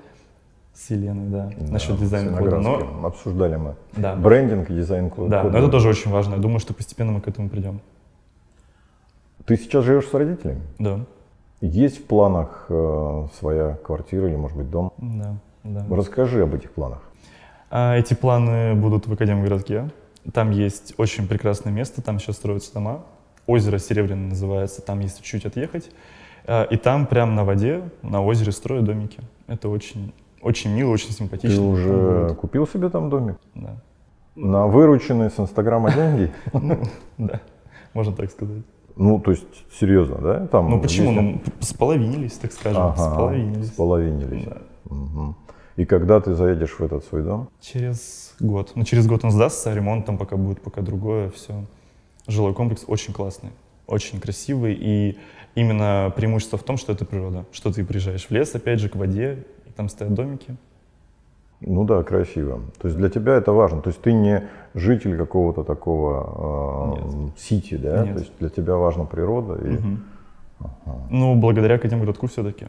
[0.75, 2.59] с Еленой, да, да насчет дизайн-кода.
[2.59, 3.07] Но...
[3.07, 3.75] Обсуждали мы.
[3.95, 4.15] Да.
[4.15, 5.29] Брендинг и дизайн-код.
[5.29, 6.35] Да, но это тоже очень важно.
[6.35, 7.79] Я думаю, что постепенно мы к этому придем.
[9.45, 10.61] Ты сейчас живешь с родителями?
[10.79, 11.05] Да.
[11.61, 14.91] Есть в планах э, своя квартира или, может быть, дом?
[14.97, 15.85] Да, да.
[15.89, 17.01] Расскажи об этих планах.
[17.69, 19.89] А, эти планы будут в Академгородке.
[20.33, 23.03] Там есть очень прекрасное место, там сейчас строятся дома.
[23.47, 25.89] Озеро Серебряное называется, там если чуть отъехать.
[26.45, 29.19] А, и там прямо на воде, на озере строят домики.
[29.47, 30.11] Это очень
[30.45, 31.57] очень мило, очень симпатично.
[31.57, 33.37] Ты уже купил себе там домик?
[33.55, 33.81] Да.
[34.35, 36.31] На вырученные с Инстаграма деньги?
[36.53, 36.83] Ну,
[37.17, 37.41] да,
[37.93, 38.61] можно так сказать.
[38.95, 40.47] Ну, то есть, серьезно, да?
[40.47, 41.11] Там, ну, почему?
[41.11, 43.67] Ну, споловинились, так скажем, ага, споловинились.
[43.67, 44.45] Споловинились.
[44.45, 44.57] Да.
[44.85, 45.35] Угу.
[45.77, 47.49] И когда ты заедешь в этот свой дом?
[47.59, 48.71] Через год.
[48.75, 51.65] Ну, через год он сдастся, ремонт там пока будет, пока другое, все.
[52.27, 53.49] Жилой комплекс очень классный,
[53.87, 55.17] очень красивый, и
[55.55, 58.95] именно преимущество в том, что это природа, что ты приезжаешь в лес, опять же, к
[58.95, 59.43] воде,
[59.75, 60.55] там стоят домики.
[61.61, 62.61] Ну да, красиво.
[62.79, 63.81] То есть для тебя это важно.
[63.81, 68.03] То есть ты не житель какого-то такого э, сити, да?
[68.05, 68.15] Нет.
[68.15, 69.55] То есть для тебя важна природа.
[69.55, 69.75] И...
[69.75, 69.97] Угу.
[70.59, 71.07] Ага.
[71.09, 72.67] Ну, благодаря Академгородку все-таки.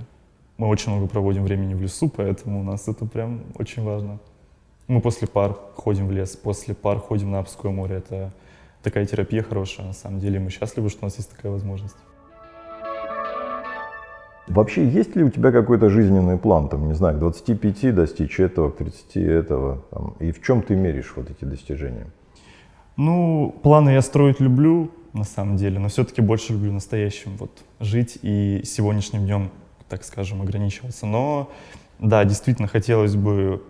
[0.57, 4.19] Мы очень много проводим времени в лесу, поэтому у нас это прям очень важно.
[4.89, 7.97] Мы после пар ходим в лес, после пар ходим на Апское море.
[7.97, 8.33] Это
[8.83, 10.39] такая терапия хорошая, на самом деле.
[10.39, 11.97] Мы счастливы, что у нас есть такая возможность.
[14.49, 18.71] Вообще, есть ли у тебя какой-то жизненный план, там, не знаю, к 25 достичь этого,
[18.71, 22.07] к 30 этого, там, и в чем ты меришь вот эти достижения?
[22.97, 28.19] Ну, планы я строить люблю, на самом деле, но все-таки больше люблю настоящим, вот, жить
[28.23, 29.51] и сегодняшним днем,
[29.89, 31.07] так скажем, ограничиваться.
[31.07, 31.51] Но,
[31.99, 33.63] да, действительно, хотелось бы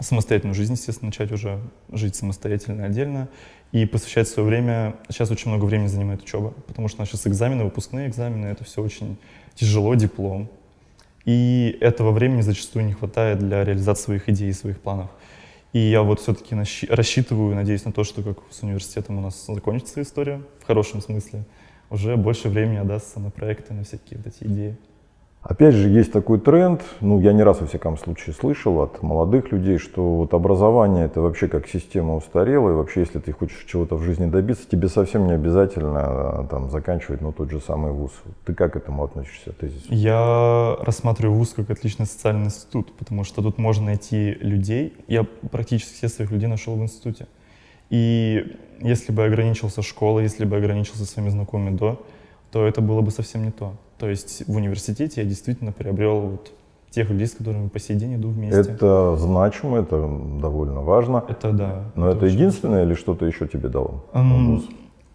[0.00, 1.60] самостоятельную жизнь, естественно, начать уже
[1.92, 3.28] жить самостоятельно, отдельно,
[3.72, 7.26] и посвящать свое время, сейчас очень много времени занимает учеба, потому что у нас сейчас
[7.26, 9.16] экзамены, выпускные экзамены, это все очень
[9.54, 10.48] тяжело диплом.
[11.24, 15.10] И этого времени зачастую не хватает для реализации своих идей и своих планов.
[15.72, 16.56] И я вот все-таки
[16.88, 21.44] рассчитываю, надеюсь на то, что как с университетом у нас закончится история, в хорошем смысле,
[21.90, 24.76] уже больше времени отдастся на проекты, на всякие вот эти идеи.
[25.42, 29.52] Опять же, есть такой тренд, ну, я не раз, во всяком случае, слышал от молодых
[29.52, 33.96] людей, что вот образование это вообще как система устарела, и вообще, если ты хочешь чего-то
[33.96, 38.12] в жизни добиться, тебе совсем не обязательно а, там заканчивать, ну, тот же самый вуз.
[38.44, 39.54] Ты как к этому относишься?
[39.62, 39.86] Здесь?
[39.88, 44.92] Я рассматриваю вуз как отличный социальный институт, потому что тут можно найти людей.
[45.08, 47.28] Я практически всех своих людей нашел в институте.
[47.88, 52.04] И если бы ограничился школой, если бы ограничился своими знакомыми до,
[52.52, 53.72] то это было бы совсем не то.
[54.00, 56.52] То есть в университете я действительно приобрел вот
[56.88, 58.58] тех людей, с которыми по сей день иду вместе.
[58.58, 60.08] Это значимо, это
[60.40, 61.22] довольно важно.
[61.28, 61.84] Это да.
[61.94, 64.06] Но это, это единственное или что-то еще тебе дало?
[64.14, 64.62] Um,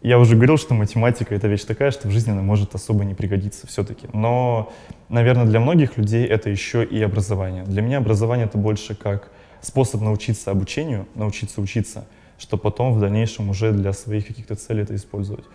[0.03, 3.15] я уже говорил, что математика это вещь такая, что в жизни она может особо не
[3.15, 4.07] пригодиться все-таки.
[4.13, 4.71] Но,
[5.09, 7.63] наверное, для многих людей это еще и образование.
[7.63, 12.05] Для меня образование это больше как способ научиться обучению, научиться учиться,
[12.37, 15.45] что потом в дальнейшем уже для своих каких-то целей это использовать.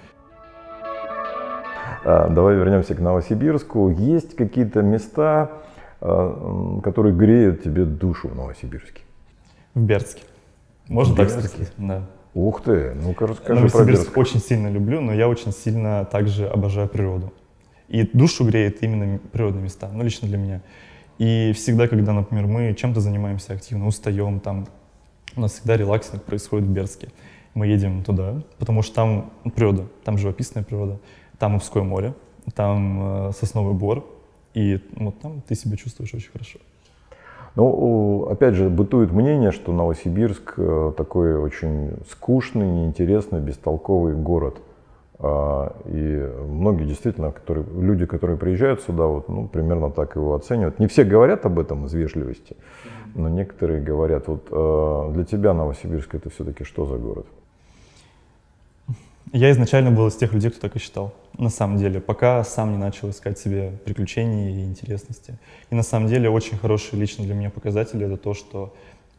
[2.04, 3.90] А, давай вернемся к Новосибирску.
[3.90, 5.50] Есть какие-то места,
[6.00, 9.02] а, которые греют тебе душу в Новосибирске?
[9.74, 10.22] В Бердске.
[10.88, 11.72] Можно так сказать?
[11.76, 12.06] Да.
[12.34, 16.88] Ух ты, ну-ка расскажи Новосибирск про очень сильно люблю, но я очень сильно также обожаю
[16.88, 17.32] природу.
[17.88, 20.60] И душу греет именно природные места, ну лично для меня.
[21.18, 24.68] И всегда, когда, например, мы чем-то занимаемся активно, устаем, там
[25.36, 27.08] у нас всегда релаксинг происходит в Бердске.
[27.54, 31.00] Мы едем туда, потому что там природа, там живописная природа.
[31.40, 32.14] Там Обское море,
[32.54, 34.04] там э, Сосновый Бор,
[34.54, 36.60] И вот там ты себя чувствуешь очень хорошо.
[37.56, 44.60] Ну, опять же, бытует мнение, что Новосибирск э, такой очень скучный, неинтересный, бестолковый город.
[45.18, 50.78] А, и многие действительно, которые, люди, которые приезжают сюда, вот, ну, примерно так его оценивают.
[50.78, 52.56] Не все говорят об этом из вежливости,
[53.14, 54.28] но некоторые говорят.
[54.28, 57.26] Вот э, для тебя Новосибирск это все-таки что за город?
[59.32, 61.12] Я изначально был из тех людей, кто так и считал.
[61.38, 65.38] На самом деле, пока сам не начал искать себе приключений и интересности.
[65.70, 68.74] И на самом деле очень хороший лично для меня показатель это то, что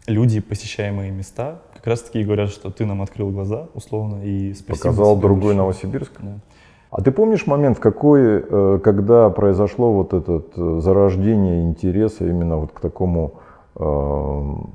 [0.07, 4.77] люди, посещаемые места, как раз таки говорят, что ты нам открыл глаза, условно, и спасибо.
[4.77, 5.55] Показал другой.
[5.55, 6.11] Новосибирск?
[6.19, 6.39] Да.
[6.89, 12.73] А ты помнишь момент, какой, э, когда произошло вот это э, зарождение интереса именно вот
[12.73, 13.35] к такому
[13.75, 13.83] э,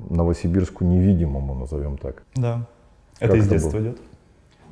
[0.09, 2.23] Новосибирску невидимому, назовем так?
[2.35, 2.65] Да,
[3.19, 3.99] как это из детства идет.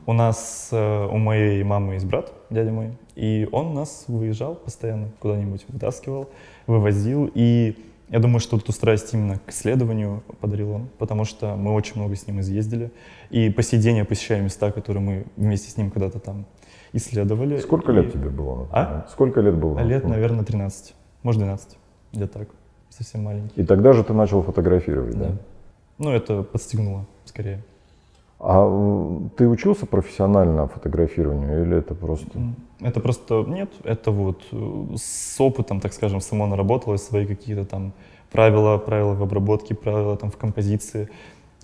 [0.07, 5.09] У нас, э, у моей мамы есть брат, дядя мой, и он нас выезжал постоянно
[5.19, 6.29] куда-нибудь, вытаскивал,
[6.67, 7.31] вывозил.
[7.33, 7.75] И
[8.09, 12.15] я думаю, что эту страсть именно к исследованию подарил он, потому что мы очень много
[12.15, 12.91] с ним изъездили.
[13.31, 16.45] И по сей день я посещаю места, которые мы вместе с ним когда-то там
[16.93, 17.57] исследовали.
[17.57, 17.95] Сколько и...
[17.95, 18.67] лет тебе было?
[18.71, 19.07] А?
[19.09, 19.79] Сколько лет было?
[19.79, 21.77] Лет, наверное, 13, может 12,
[22.13, 22.49] где-то так,
[22.89, 23.59] совсем маленький.
[23.59, 25.29] И тогда же ты начал фотографировать, да?
[25.29, 25.37] Да.
[25.97, 27.63] Ну, это подстегнуло, скорее.
[28.39, 32.31] А ты учился профессионально фотографированию или это просто?
[32.81, 37.93] Это просто нет, это вот э, с опытом, так скажем, само наработалось свои какие-то там
[38.31, 41.09] правила, правила в обработке, правила там в композиции.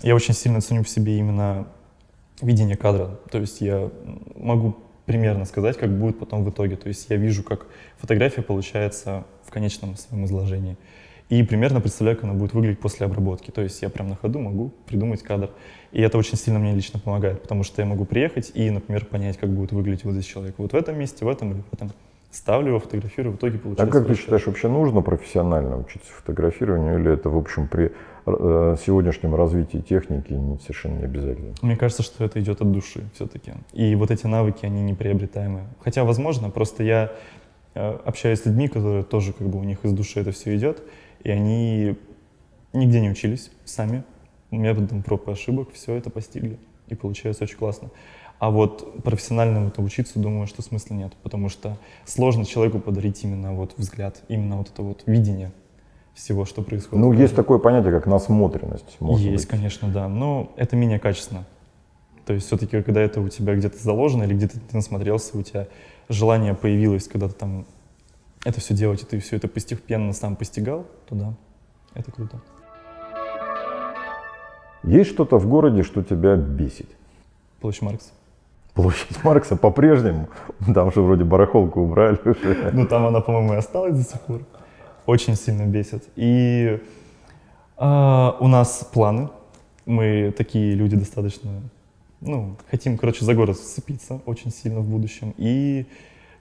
[0.02, 1.68] Я очень сильно ценю в себе именно
[2.42, 3.20] видение кадра.
[3.30, 3.90] То есть я
[4.36, 6.78] могу примерно сказать, как будет потом в итоге.
[6.78, 10.78] То есть я вижу, как фотография получается в конечном своем изложении
[11.32, 13.52] и примерно представляю, как она будет выглядеть после обработки.
[13.52, 15.50] То есть я прям на ходу могу придумать кадр.
[15.94, 19.38] И это очень сильно мне лично помогает, потому что я могу приехать и, например, понять,
[19.38, 20.56] как будет выглядеть вот здесь человек.
[20.58, 21.92] Вот в этом месте, в этом или в этом.
[22.32, 23.84] Ставлю его, фотографирую, в итоге получается.
[23.84, 27.92] А как ты считаешь, вообще нужно профессионально учиться фотографированию, или это, в общем, при
[28.26, 31.54] э, сегодняшнем развитии техники совершенно не обязательно?
[31.62, 33.54] Мне кажется, что это идет от души все-таки.
[33.74, 35.66] И вот эти навыки, они неприобретаемые.
[35.82, 37.12] Хотя, возможно, просто я
[37.74, 40.82] э, общаюсь с людьми, которые тоже как бы у них из души это все идет,
[41.24, 41.96] и они
[42.74, 44.04] нигде не учились сами,
[44.52, 46.60] методом проб и ошибок все это постигли.
[46.88, 47.90] И получается очень классно.
[48.40, 53.54] А вот профессионально это учиться, думаю, что смысла нет, потому что сложно человеку подарить именно
[53.54, 55.52] вот взгляд, именно вот это вот видение
[56.16, 57.06] всего, что происходит.
[57.06, 58.98] Ну, есть такое понятие, как насмотренность.
[59.00, 59.48] Есть, быть.
[59.48, 61.46] конечно, да, но это менее качественно.
[62.26, 65.68] То есть все-таки, когда это у тебя где-то заложено или где-то ты насмотрелся, у тебя
[66.10, 67.66] желание появилось, когда ты там
[68.44, 71.34] это все делать, и ты все это постепенно сам постигал, то да,
[71.94, 72.42] это круто.
[74.84, 76.90] Есть что-то в городе, что тебя бесит?
[77.60, 78.10] Площадь Маркса.
[78.74, 80.30] Площадь Маркса по-прежнему?
[80.74, 82.72] Там же вроде барахолку убрали уже.
[82.74, 84.42] Ну там она, по-моему, и осталась до сих пор.
[85.06, 86.04] Очень сильно бесит.
[86.16, 86.82] И
[87.78, 89.30] а, у нас планы.
[89.86, 91.50] Мы такие люди достаточно,
[92.22, 95.34] ну, хотим, короче, за город сцепиться очень сильно в будущем.
[95.38, 95.88] И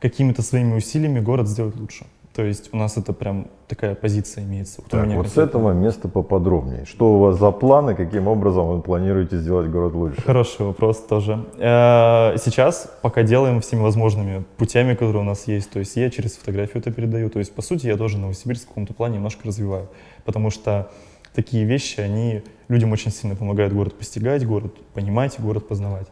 [0.00, 2.06] какими-то своими усилиями город сделать лучше.
[2.34, 4.80] То есть у нас это прям такая позиция имеется.
[4.82, 6.84] Вот, так, вот с этого места поподробнее.
[6.84, 10.22] Что у вас за планы, каким образом вы планируете сделать город лучше?
[10.22, 11.44] Хороший вопрос тоже.
[11.58, 15.70] Э, сейчас пока делаем всеми возможными путями, которые у нас есть.
[15.70, 17.30] То есть я через фотографию это передаю.
[17.30, 19.88] То есть по сути я тоже Новосибирск в каком-то плане немножко развиваю.
[20.24, 20.88] Потому что
[21.34, 26.06] такие вещи, они людям очень сильно помогают город постигать, город понимать, город познавать.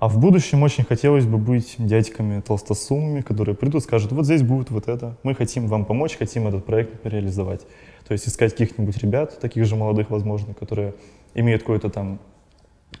[0.00, 4.70] А в будущем очень хотелось бы быть дядьками толстосумами, которые придут скажут, вот здесь будет
[4.70, 7.66] вот это, мы хотим вам помочь, хотим этот проект реализовать.
[8.08, 10.94] То есть искать каких-нибудь ребят, таких же молодых, возможно, которые
[11.34, 12.18] имеют какой-то там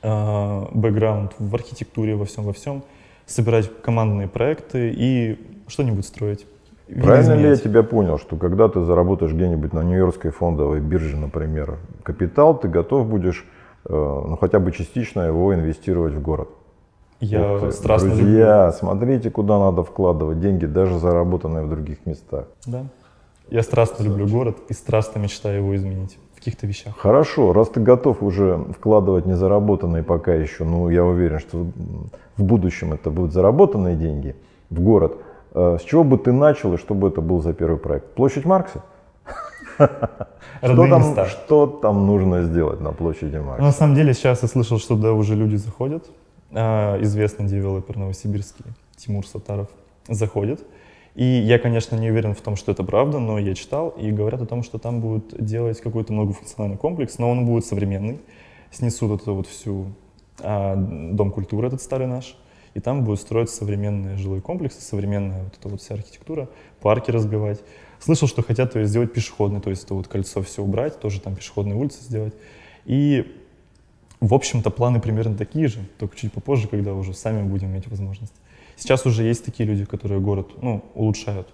[0.02, 2.84] э, бэкграунд в архитектуре, во всем, во всем,
[3.24, 6.46] собирать командные проекты и что-нибудь строить.
[6.86, 11.78] Правильно ли я тебя понял, что когда ты заработаешь где-нибудь на Нью-Йоркской фондовой бирже, например,
[12.02, 13.46] капитал, ты готов будешь
[13.86, 16.50] э, ну, хотя бы частично его инвестировать в город?
[17.20, 18.78] Я вот, страстно Друзья, люблю.
[18.78, 22.46] смотрите, куда надо вкладывать деньги, даже заработанные в других местах.
[22.66, 22.84] Да.
[23.50, 26.96] Я страстно люблю город и страстно мечтаю его изменить в каких-то вещах.
[26.96, 31.66] Хорошо, раз ты готов уже вкладывать незаработанные пока еще, ну я уверен, что
[32.36, 34.34] в будущем это будут заработанные деньги
[34.70, 35.16] в город.
[35.52, 38.14] Э, с чего бы ты начал и что бы это был за первый проект?
[38.14, 38.82] Площадь Маркса?
[40.62, 43.62] Что там, что там нужно сделать на площади Маркса?
[43.62, 46.04] На самом деле сейчас я слышал, что туда уже люди заходят,
[46.52, 48.64] известный девелопер новосибирский
[48.96, 49.68] Тимур Сатаров
[50.08, 50.64] заходит.
[51.14, 54.40] И я, конечно, не уверен в том, что это правда, но я читал, и говорят
[54.42, 58.20] о том, что там будут делать какой-то многофункциональный комплекс, но он будет современный.
[58.70, 59.86] Снесут эту вот всю
[60.38, 62.36] а, дом культуры, этот старый наш,
[62.74, 66.48] и там будут строить современные жилые комплексы, современная вот эта вот вся архитектура,
[66.80, 67.60] парки разбивать.
[67.98, 71.34] Слышал, что хотят то сделать пешеходный, то есть это вот кольцо все убрать, тоже там
[71.34, 72.34] пешеходные улицы сделать.
[72.86, 73.36] И,
[74.20, 78.34] в общем-то, планы примерно такие же, только чуть попозже, когда уже сами будем иметь возможность.
[78.76, 81.48] Сейчас уже есть такие люди, которые город ну, улучшают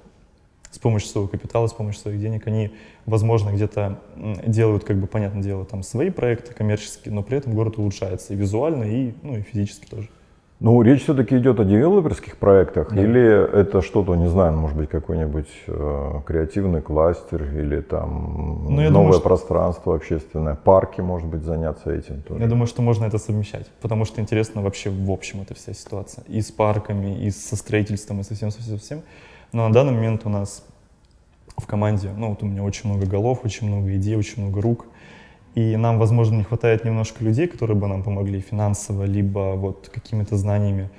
[0.70, 2.46] с помощью своего капитала, с помощью своих денег.
[2.46, 2.70] Они,
[3.06, 4.00] возможно, где-то
[4.46, 8.36] делают, как бы, понятное дело, там свои проекты коммерческие, но при этом город улучшается и
[8.36, 10.08] визуально, и, ну, и физически тоже.
[10.58, 13.02] Ну, речь все-таки идет о девелоперских проектах, да.
[13.02, 18.90] или это что-то, не знаю, может быть, какой-нибудь э, креативный кластер, или там ну, новое
[18.90, 22.40] думаю, пространство общественное, парки, может быть, заняться этим тоже.
[22.40, 26.24] Я думаю, что можно это совмещать, потому что интересно вообще в общем эта вся ситуация.
[26.26, 29.02] И с парками, и со строительством, и со всем, со всем, со всем.
[29.52, 30.64] Но на данный момент у нас
[31.58, 34.86] в команде, ну вот у меня очень много голов, очень много идей, очень много рук,
[35.56, 40.36] и нам, возможно, не хватает немножко людей, которые бы нам помогли финансово, либо вот какими-то
[40.36, 40.90] знаниями.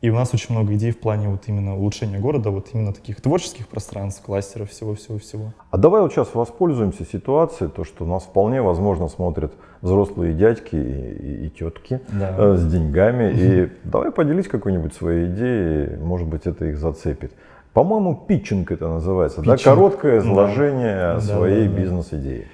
[0.00, 3.20] И у нас очень много идей в плане вот именно улучшения города, вот именно таких
[3.20, 5.52] творческих пространств, кластеров, всего-всего-всего.
[5.70, 9.52] А давай вот сейчас воспользуемся ситуацией, то, что нас вполне возможно смотрят
[9.82, 12.34] взрослые дядьки и, и тетки да.
[12.38, 13.32] э, с деньгами.
[13.36, 17.32] И давай поделись какой-нибудь своей идеей, может быть, это их зацепит.
[17.74, 19.58] По-моему, питчинг это называется, питчинг.
[19.58, 19.64] да?
[19.64, 21.20] Короткое изложение да.
[21.20, 22.46] своей да, да, бизнес-идеи.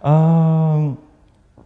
[0.00, 0.96] А,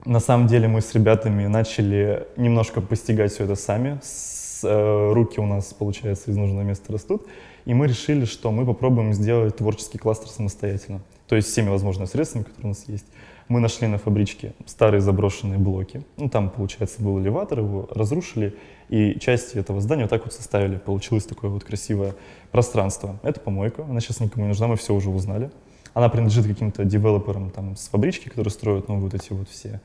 [0.04, 4.00] на самом деле мы с ребятами начали немножко постигать все это сами.
[4.02, 7.26] С, э, руки у нас, получается, из нужного места растут.
[7.64, 11.00] И мы решили, что мы попробуем сделать творческий кластер самостоятельно.
[11.28, 13.06] То есть всеми возможными средствами, которые у нас есть.
[13.48, 16.02] Мы нашли на фабричке старые заброшенные блоки.
[16.16, 18.56] Ну, там, получается, был элеватор, его разрушили,
[18.88, 20.76] и части этого здания вот так вот составили.
[20.76, 22.14] Получилось такое вот красивое
[22.50, 23.18] пространство.
[23.22, 25.50] Это помойка, она сейчас никому не нужна, мы все уже узнали.
[25.94, 29.80] Она принадлежит каким-то девелоперам там, с фабрички, которые строят ну, вот эти вот все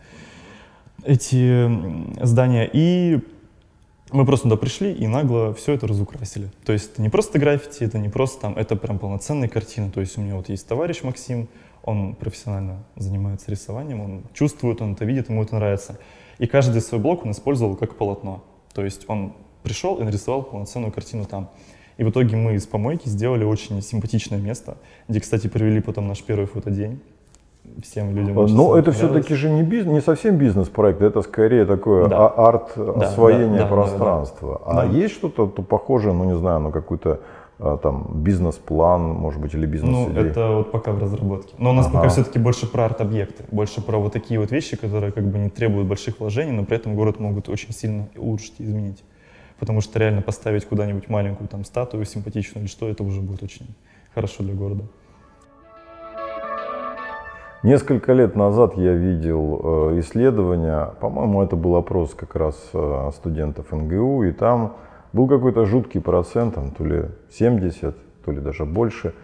[1.03, 2.69] эти здания.
[2.71, 3.19] И
[4.11, 6.49] мы просто туда пришли и нагло все это разукрасили.
[6.65, 9.91] То есть это не просто граффити, это не просто там, это прям полноценная картина.
[9.91, 11.49] То есть у меня вот есть товарищ Максим,
[11.83, 15.97] он профессионально занимается рисованием, он чувствует, он это видит, ему это нравится.
[16.37, 18.43] И каждый свой блок он использовал как полотно.
[18.73, 19.33] То есть он
[19.63, 21.49] пришел и нарисовал полноценную картину там.
[21.97, 24.77] И в итоге мы из помойки сделали очень симпатичное место,
[25.07, 26.99] где, кстати, провели потом наш первый фотодень.
[27.83, 32.27] Всем людям Но это все-таки же не, бизнес, не совсем бизнес-проект, это скорее такое да.
[32.27, 34.61] А, арт-освоение да, да, пространства.
[34.65, 34.81] Да, да, да.
[34.81, 34.97] А да.
[34.97, 37.19] есть что-то похожее, ну не знаю, на какую-то
[37.59, 41.55] а, там бизнес-план, может быть, или бизнес Ну, это вот пока в разработке.
[41.57, 41.97] Но у нас ага.
[41.97, 45.49] пока все-таки больше про арт-объекты, больше про вот такие вот вещи, которые как бы не
[45.49, 49.03] требуют больших вложений, но при этом город могут очень сильно улучшить и изменить
[49.59, 53.67] потому что реально поставить куда-нибудь маленькую там статую симпатичную или что, это уже будет очень
[54.13, 54.83] хорошо для города.
[57.63, 59.59] Несколько лет назад я видел
[59.91, 64.75] э, исследование, по-моему, это был опрос как раз э, студентов НГУ, и там
[65.11, 69.15] был какой-то жуткий процент, там, то ли 70, то ли даже больше,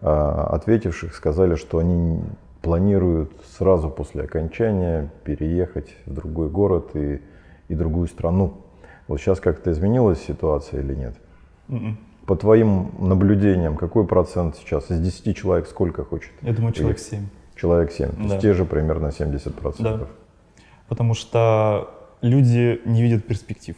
[0.00, 2.22] э, ответивших сказали, что они
[2.62, 7.20] планируют сразу после окончания переехать в другой город и,
[7.68, 8.61] и другую страну.
[9.12, 11.14] Вот сейчас как-то изменилась ситуация или нет?
[11.68, 11.76] Mm-mm.
[11.76, 11.98] М-м.
[12.24, 14.90] По твоим наблюдениям, какой процент сейчас?
[14.90, 16.30] Из 10 человек сколько хочет?
[16.40, 17.26] Я думаю, человек 7.
[17.54, 18.14] Человек 7, да.
[18.14, 19.82] то есть те же примерно 70%.
[19.82, 20.06] Да.
[20.88, 21.90] Потому что
[22.22, 23.76] люди не видят перспектив.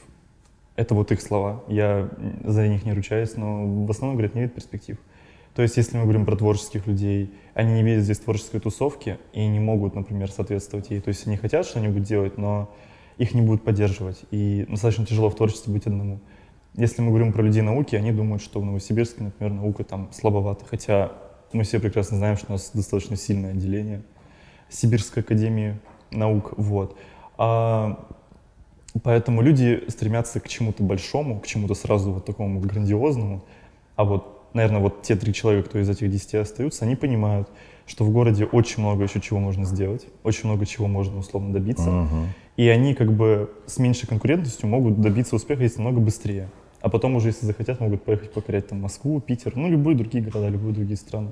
[0.76, 1.64] Это вот их слова.
[1.66, 2.08] Я
[2.44, 4.98] за них не ручаюсь, но в основном говорят, не видят перспектив.
[5.56, 9.44] То есть, если мы говорим про творческих людей, они не видят здесь творческой тусовки и
[9.48, 11.00] не могут, например, соответствовать ей.
[11.00, 12.70] То есть, они хотят что-нибудь делать, но
[13.18, 14.22] их не будут поддерживать.
[14.30, 16.20] И достаточно тяжело в творчестве быть одному.
[16.74, 20.64] Если мы говорим про людей науки, они думают, что в Новосибирске, например, наука там слабовата.
[20.68, 21.12] Хотя
[21.52, 24.02] мы все прекрасно знаем, что у нас достаточно сильное отделение
[24.68, 25.78] Сибирской академии
[26.10, 26.54] наук.
[26.56, 26.96] Вот.
[27.38, 28.04] А,
[29.02, 33.44] поэтому люди стремятся к чему-то большому, к чему-то сразу вот такому грандиозному.
[33.94, 37.48] А вот, наверное, вот те три человека, кто из этих десяти остаются, они понимают,
[37.86, 41.88] что в городе очень много еще чего можно сделать, очень много чего можно условно добиться.
[41.88, 42.26] Uh-huh.
[42.56, 46.48] И они как бы с меньшей конкурентностью могут добиться успеха, если намного быстрее.
[46.80, 50.48] А потом уже, если захотят, могут поехать покорять там Москву, Питер, ну, любые другие города,
[50.48, 51.30] любые другие страны.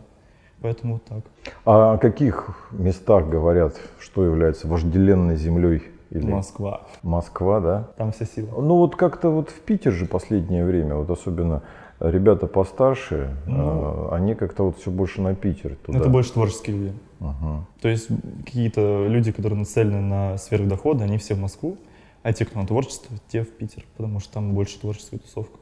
[0.63, 1.25] Поэтому вот так.
[1.65, 5.83] А о каких местах говорят, что является вожделенной землей?
[6.11, 6.27] Или...
[6.27, 6.83] Москва.
[7.03, 7.89] Москва, да?
[7.97, 8.61] Там вся сила.
[8.61, 11.63] Ну вот как-то вот в Питер же последнее время, вот особенно
[12.01, 15.77] ребята постарше, ну, э, они как-то вот все больше на Питер.
[15.77, 15.99] Туда.
[15.99, 16.93] Это больше творческие люди.
[17.81, 18.09] То есть
[18.45, 21.77] какие-то люди, которые нацелены на сверхдоходы, они все в Москву,
[22.23, 25.59] а те, кто на творчество, те в Питер, потому что там больше творческая тусовка.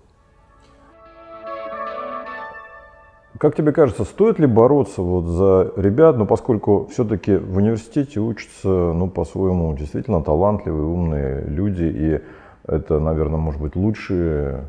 [3.39, 8.69] Как тебе кажется, стоит ли бороться вот за ребят, ну, поскольку все-таки в университете учатся,
[8.69, 12.21] ну, по-своему, действительно талантливые, умные люди, и
[12.67, 14.69] это, наверное, может быть лучшие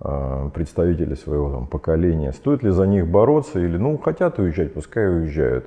[0.00, 5.08] э, представители своего там, поколения, стоит ли за них бороться или, ну, хотят уезжать, пускай
[5.08, 5.66] уезжают.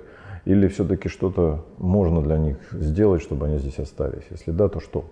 [0.50, 4.24] Или все-таки что-то можно для них сделать, чтобы они здесь остались?
[4.32, 5.06] Если да, то что?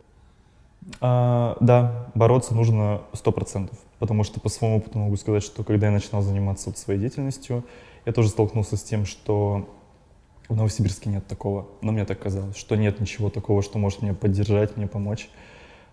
[0.99, 5.87] А, да, бороться нужно сто процентов, потому что по своему опыту могу сказать, что когда
[5.87, 7.63] я начинал заниматься вот своей деятельностью,
[8.07, 9.69] я тоже столкнулся с тем, что
[10.49, 14.15] в Новосибирске нет такого, но мне так казалось, что нет ничего такого, что может мне
[14.15, 15.29] поддержать, мне помочь.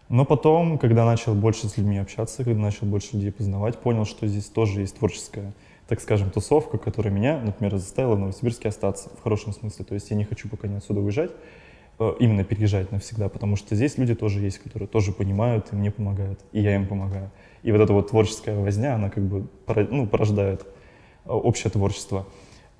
[0.08, 4.26] Но потом, когда начал больше с людьми общаться, когда начал больше людей познавать, понял, что
[4.26, 5.52] здесь тоже есть творческая,
[5.88, 9.84] так скажем, тусовка, которая меня, например, заставила в Новосибирске остаться в хорошем смысле.
[9.84, 11.30] То есть я не хочу пока не отсюда уезжать,
[11.98, 15.90] э, именно переезжать навсегда, потому что здесь люди тоже есть, которые тоже понимают и мне
[15.90, 17.30] помогают, и я им помогаю.
[17.62, 19.46] И вот эта вот творческая возня, она как бы
[19.90, 20.62] ну, порождает
[21.24, 22.26] э, общее творчество.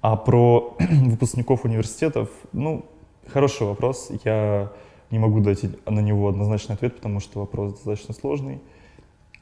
[0.00, 2.86] А про выпускников университетов, ну,
[3.26, 4.10] хороший вопрос.
[4.24, 4.72] Я
[5.10, 8.60] не могу дать на него однозначный ответ, потому что вопрос достаточно сложный.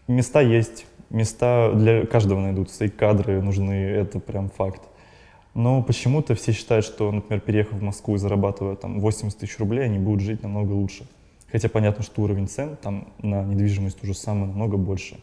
[0.08, 4.82] Места есть, места для каждого найдутся, и кадры нужны, это прям факт.
[5.54, 9.84] Но почему-то все считают, что, например, переехав в Москву и зарабатывая там 80 тысяч рублей,
[9.84, 11.06] они будут жить намного лучше.
[11.50, 15.20] Хотя понятно, что уровень цен там на недвижимость уже самый намного больше.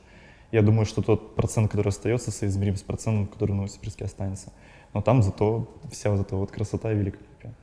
[0.52, 4.52] Я думаю, что тот процент, который остается, соизмерим с процентом, который в Новосибирске останется
[4.94, 7.54] но там зато вся вот эта вот красота великолепия.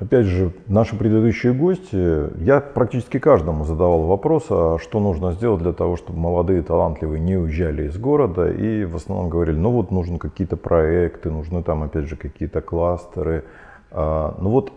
[0.00, 5.72] Опять же, наши предыдущие гости, я практически каждому задавал вопрос, а что нужно сделать для
[5.72, 10.18] того, чтобы молодые талантливые не уезжали из города, и в основном говорили, ну вот нужны
[10.18, 13.44] какие-то проекты, нужны там опять же какие-то кластеры.
[13.92, 14.72] А, ну вот,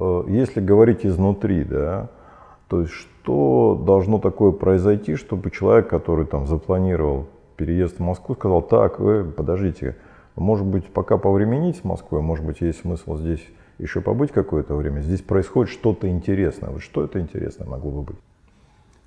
[0.00, 2.08] э, если говорить изнутри, да,
[2.68, 8.62] то есть что должно такое произойти, чтобы человек, который там запланировал переезд в Москву, сказал,
[8.62, 9.96] так, вы подождите,
[10.34, 13.46] может быть, пока повременить с Москвой, может быть, есть смысл здесь
[13.78, 15.00] еще побыть какое-то время.
[15.00, 16.70] Здесь происходит что-то интересное.
[16.70, 18.16] Вот что это интересное могло бы быть?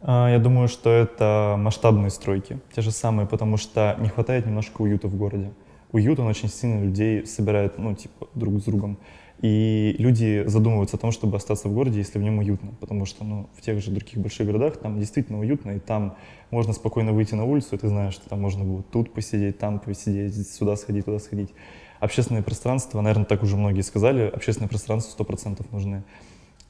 [0.02, 4.82] А, я думаю, что это масштабные стройки, те же самые, потому что не хватает немножко
[4.82, 5.52] уюта в городе.
[5.92, 8.98] Уют, он очень сильно людей собирает, ну, типа, друг с другом.
[9.42, 12.72] И люди задумываются о том, чтобы остаться в городе, если в нем уютно.
[12.80, 16.16] Потому что ну, в тех же других больших городах там действительно уютно, и там
[16.52, 19.80] можно спокойно выйти на улицу, и ты знаешь, что там можно будет тут посидеть, там
[19.80, 21.50] посидеть, сюда сходить, туда сходить.
[22.00, 26.04] Общественное пространство, наверное, так уже многие сказали, общественное пространство 100% нужны.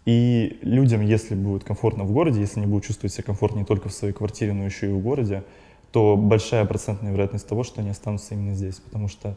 [0.06, 3.90] И людям, если будет комфортно в городе, если они будут чувствовать себя комфортно не только
[3.90, 5.44] в своей квартире, но еще и в городе,
[5.92, 8.76] то большая процентная вероятность того, что они останутся именно здесь.
[8.76, 9.36] Потому что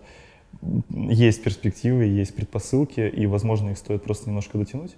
[0.90, 4.94] есть перспективы, есть предпосылки, и, возможно, их стоит просто немножко дотянуть.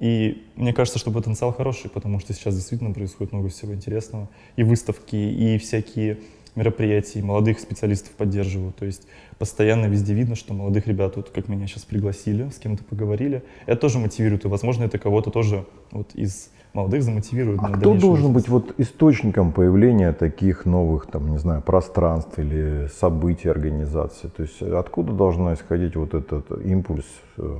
[0.00, 4.28] И мне кажется, что потенциал хороший, потому что сейчас действительно происходит много всего интересного.
[4.56, 6.18] И выставки, и всякие
[6.54, 8.76] мероприятия, и молодых специалистов поддерживают.
[8.76, 9.06] То есть
[9.38, 13.80] постоянно везде видно, что молодых ребят, вот как меня сейчас пригласили, с кем-то поговорили, это
[13.80, 14.44] тоже мотивирует.
[14.44, 17.60] И, возможно, это кого-то тоже вот из молодых замотивирует.
[17.62, 23.48] А кто должен быть вот источником появления таких новых, там, не знаю, пространств или событий
[23.48, 24.28] организации?
[24.28, 27.58] То есть откуда должна исходить вот этот импульс э,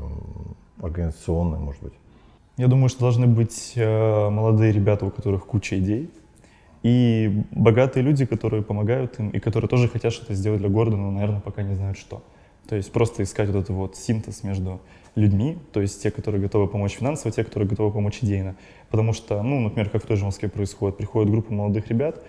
[0.81, 1.93] организационный, может быть?
[2.57, 6.11] Я думаю, что должны быть э, молодые ребята, у которых куча идей,
[6.83, 11.11] и богатые люди, которые помогают им, и которые тоже хотят что-то сделать для города, но,
[11.11, 12.23] наверное, пока не знают что.
[12.69, 14.81] То есть просто искать вот этот вот синтез между
[15.15, 18.57] людьми, то есть те, которые готовы помочь финансово, те, которые готовы помочь идейно.
[18.91, 22.23] Потому что, ну, например, как в той же Москве происходит, приходит группа молодых ребят,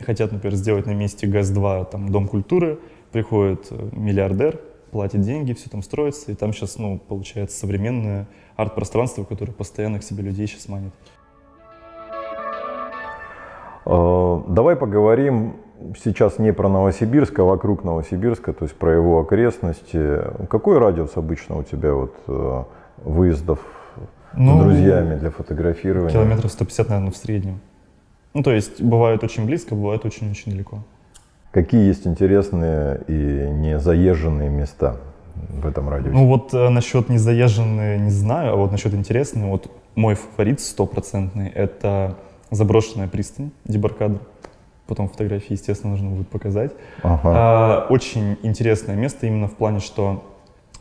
[0.00, 2.78] хотят, например, сделать на месте ГАЗ-2 там, Дом культуры,
[3.12, 9.24] приходит э, миллиардер, платит деньги, все там строится, и там сейчас, ну, получается современное арт-пространство,
[9.24, 10.92] которое постоянно к себе людей сейчас манит.
[13.88, 15.56] Э, давай поговорим
[16.02, 20.20] сейчас не про Новосибирск, а вокруг Новосибирска, то есть про его окрестности.
[20.50, 22.62] Какой радиус обычно у тебя вот э,
[23.04, 23.60] выездов
[24.34, 26.12] ну, с друзьями для фотографирования?
[26.12, 27.60] Километров 150, наверное, в среднем.
[28.34, 30.80] Ну, то есть бывает очень близко, бывает очень-очень далеко.
[31.50, 34.96] Какие есть интересные и не заезженные места
[35.34, 36.14] в этом радиусе?
[36.14, 41.48] Ну вот э, насчет незаезженные не знаю, а вот насчет интересные, вот мой фаворит стопроцентный–
[41.54, 42.16] это
[42.50, 44.20] заброшенная пристань Дебаркадр
[44.88, 46.72] потом фотографии, естественно, нужно будет показать.
[47.02, 47.20] Ага.
[47.24, 50.24] А, очень интересное место именно в плане, что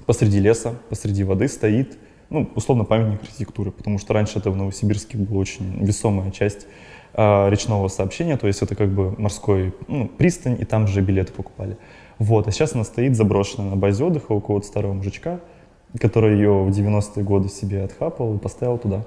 [0.05, 1.97] посреди леса, посреди воды стоит,
[2.29, 6.67] ну, условно, памятник архитектуры, потому что раньше это в Новосибирске была очень весомая часть
[7.13, 11.33] а, речного сообщения, то есть это как бы морской ну, пристань, и там же билеты
[11.33, 11.77] покупали.
[12.17, 15.39] Вот, а сейчас она стоит заброшенная на базе отдыха у какого-то старого мужичка,
[15.99, 19.03] который ее в 90-е годы себе отхапал и поставил туда.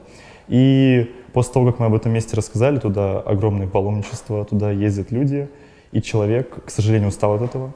[0.50, 5.48] И после того, как мы об этом месте рассказали, туда огромное паломничество, туда ездят люди,
[5.92, 7.72] и человек, к сожалению, устал от этого,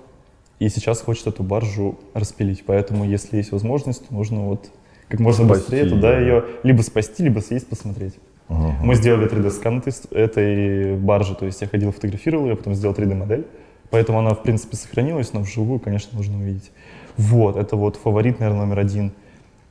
[0.58, 2.64] и сейчас хочет эту баржу распилить.
[2.66, 4.70] Поэтому, если есть возможность, то нужно вот
[5.08, 8.14] как можно спасти, быстрее туда ее либо спасти, либо съесть, посмотреть.
[8.48, 8.72] Угу.
[8.82, 13.46] Мы сделали 3D-скан этой баржи, то есть я ходил, фотографировал ее, потом сделал 3D-модель.
[13.90, 16.72] Поэтому она, в принципе, сохранилась, но вживую, конечно, нужно увидеть.
[17.16, 19.12] Вот, это вот фаворит, наверное, номер один.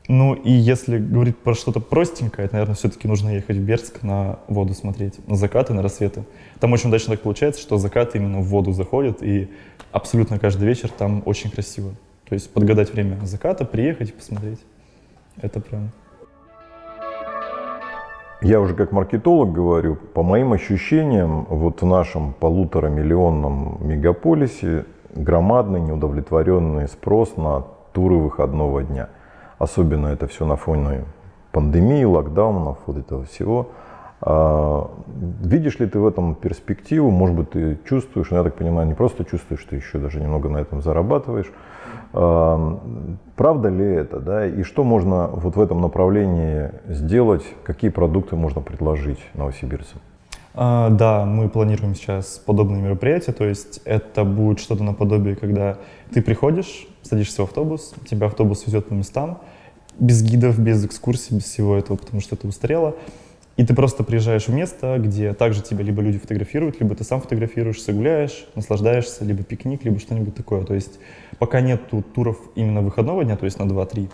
[0.10, 4.39] Ну и если говорить про что-то простенькое, это, наверное, все-таки нужно ехать в Бердск на
[4.47, 6.26] воду смотреть, на закаты, на рассветы.
[6.60, 9.49] Там очень удачно так получается, что закаты именно в воду заходят, и
[9.93, 11.91] абсолютно каждый вечер там очень красиво.
[12.28, 14.60] То есть подгадать время заката, приехать и посмотреть.
[15.41, 15.91] Это прям...
[18.41, 24.84] Я уже как маркетолог говорю, по моим ощущениям, вот в нашем полутора миллионном мегаполисе
[25.16, 27.62] громадный неудовлетворенный спрос на
[27.93, 29.08] туры выходного дня–
[29.64, 31.05] Особенно это все на фоне
[31.53, 33.70] пандемии, локдаунов, вот этого всего.
[34.20, 34.91] А,
[35.41, 37.09] видишь ли ты в этом перспективу?
[37.11, 40.49] Может быть, ты чувствуешь, но я так понимаю, не просто чувствуешь, ты еще даже немного
[40.49, 41.49] на этом зарабатываешь.
[42.11, 42.78] А,
[43.38, 44.45] правда ли это, да?
[44.45, 47.45] И что можно вот в этом направлении сделать?
[47.64, 50.01] Какие продукты можно предложить новосибирцам?
[50.55, 55.78] А, да, мы планируем сейчас подобные мероприятия, то есть это будет что-то наподобие, когда
[56.14, 59.39] ты приходишь, садишься в автобус, тебя автобус везет по местам,
[60.00, 62.96] без гидов, без экскурсий, без всего этого, потому что это устарело.
[63.56, 67.22] И ты просто приезжаешь в место, где также тебя либо люди фотографируют, либо ты сам
[67.22, 70.64] фотографируешься, гуляешь, наслаждаешься, либо пикник, либо что-нибудь такое.
[70.64, 71.00] То есть
[71.38, 71.82] пока нет
[72.16, 74.10] туров именно выходного дня, то есть на 2-3,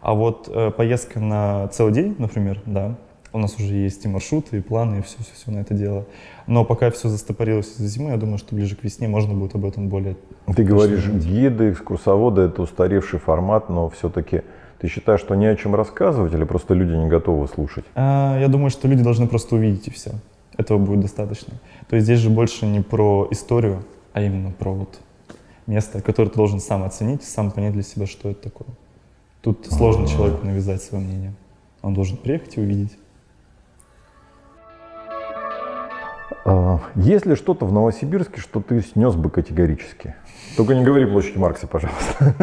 [0.00, 2.96] а вот э, поездка на целый день, например, да,
[3.32, 6.06] у нас уже есть и маршруты, и планы, и все-все-все на это дело.
[6.46, 9.64] Но пока все застопорилось из-за зимы, я думаю, что ближе к весне можно будет об
[9.64, 10.16] этом более...
[10.54, 14.42] Ты говоришь, гиды, экскурсоводы— это устаревший формат, но все-таки
[14.84, 17.86] ты считаешь, что не о чем рассказывать или просто люди не готовы слушать?
[17.94, 20.10] А, я думаю, что люди должны просто увидеть и все.
[20.58, 21.54] Этого будет достаточно.
[21.88, 23.82] То есть здесь же больше не про историю,
[24.12, 25.00] а именно про вот
[25.66, 28.68] место, которое ты должен сам оценить, сам понять для себя, что это такое.
[29.40, 31.32] Тут сложно человеку навязать свое мнение.
[31.80, 32.98] Он должен приехать и увидеть.
[36.44, 40.14] А, есть ли что-то в Новосибирске, что ты снес бы категорически?
[40.56, 42.34] Только не говори площадь Маркса, пожалуйста.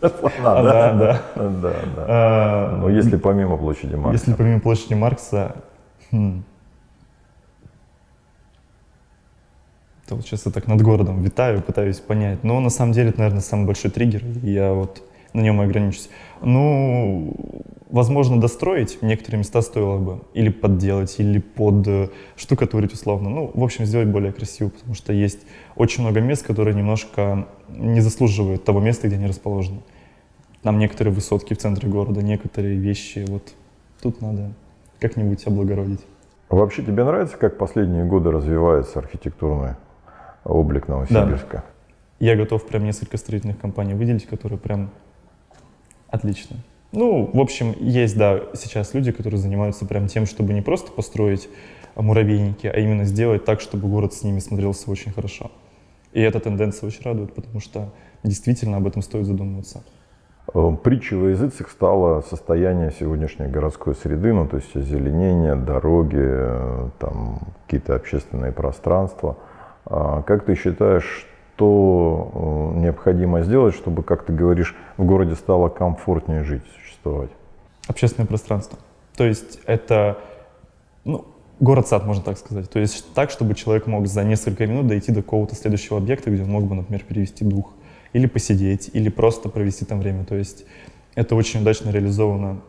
[0.00, 1.22] А, да, да.
[1.34, 2.04] Да, да.
[2.08, 4.24] А, Но если помимо площади Маркса.
[4.24, 5.56] Если помимо площади Маркса,
[6.10, 6.44] хм.
[10.06, 12.44] то вот сейчас я так над городом витаю, пытаюсь понять.
[12.44, 14.22] Но на самом деле это, наверное, самый большой триггер.
[14.42, 15.02] И я вот
[15.32, 16.10] на нем и ограничусь.
[16.42, 17.34] Ну,
[17.94, 20.20] возможно, достроить некоторые места стоило бы.
[20.34, 23.30] Или подделать, или под э, штукатурить условно.
[23.30, 28.00] Ну, в общем, сделать более красиво, потому что есть очень много мест, которые немножко не
[28.00, 29.80] заслуживают того места, где они расположены.
[30.62, 33.24] Там некоторые высотки в центре города, некоторые вещи.
[33.28, 33.54] Вот
[34.02, 34.52] тут надо
[34.98, 36.00] как-нибудь облагородить.
[36.48, 39.76] Вообще тебе нравится, как последние годы развивается архитектурный
[40.44, 41.58] облик Новосибирска?
[41.58, 41.64] Да.
[42.18, 44.90] Я готов прям несколько строительных компаний выделить, которые прям
[46.14, 46.58] Отлично.
[46.94, 51.48] Ну, в общем, есть, да, сейчас люди, которые занимаются прям тем, чтобы не просто построить
[51.96, 55.50] муравейники, а именно сделать так, чтобы город с ними смотрелся очень хорошо.
[56.12, 57.90] И эта тенденция очень радует, потому что
[58.22, 59.82] действительно об этом стоит задумываться.
[60.54, 66.88] Э, притчей во языцах стало состояние сегодняшней городской среды, ну то есть озеленение, дороги, э,
[67.00, 69.36] там какие-то общественные пространства.
[69.86, 71.26] А как ты считаешь,
[71.56, 76.64] что э, необходимо сделать, чтобы, как ты говоришь, в городе стало комфортнее жить,
[77.04, 77.30] существовать?
[77.86, 78.78] Общественное пространство.
[79.16, 80.18] То есть это
[81.04, 81.26] ну,
[81.60, 82.70] город-сад, можно так сказать.
[82.70, 86.42] То есть так, чтобы человек мог за несколько минут дойти до какого-то следующего объекта, где
[86.42, 87.72] он мог бы, например, перевести дух,
[88.12, 90.24] или посидеть, или просто провести там время.
[90.24, 90.64] То есть
[91.14, 92.60] это очень удачно реализовано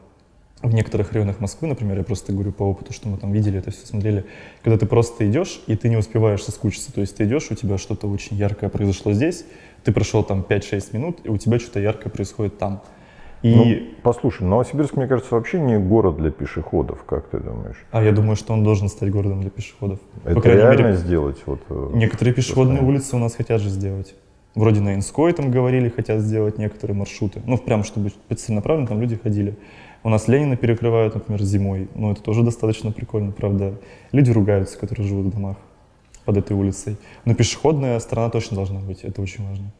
[0.61, 3.71] в некоторых районах Москвы, например, я просто говорю по опыту, что мы там видели, это
[3.71, 4.25] все смотрели,
[4.63, 7.77] когда ты просто идешь, и ты не успеваешь соскучиться, то есть ты идешь, у тебя
[7.77, 9.45] что-то очень яркое произошло здесь,
[9.83, 12.81] ты прошел там 5-6 минут, и у тебя что-то яркое происходит там.
[13.41, 13.55] И...
[13.55, 17.77] Ну, послушай, Новосибирск, мне кажется, вообще не город для пешеходов, как ты думаешь?
[17.91, 19.99] А я думаю, что он должен стать городом для пешеходов.
[20.23, 21.37] Это По реально мере, сделать?
[21.45, 24.15] Вот, э, некоторые пешеходные улицы у нас хотят же сделать.
[24.55, 27.41] Вроде на Инской там говорили, хотят сделать некоторые маршруты.
[27.45, 29.57] Ну, прям, чтобы целенаправленно там люди ходили.
[30.01, 31.89] У нас Ленина перекрывают, например, зимой.
[31.93, 33.73] Ну, это тоже достаточно прикольно, правда.
[34.11, 35.57] Люди ругаются, которые живут в домах
[36.25, 36.97] под этой улицей.
[37.25, 39.71] Но пешеходная сторона точно должна быть, это очень важно.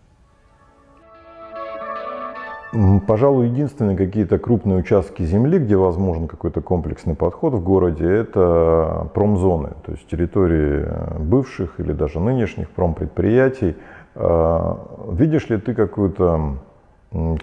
[3.07, 9.69] Пожалуй, единственные какие-то крупные участки земли, где возможен какой-то комплексный подход в городе, это промзоны,
[9.85, 10.85] то есть территории
[11.17, 13.77] бывших или даже нынешних промпредприятий.
[14.15, 14.77] А,
[15.09, 16.57] видишь ли ты какую-то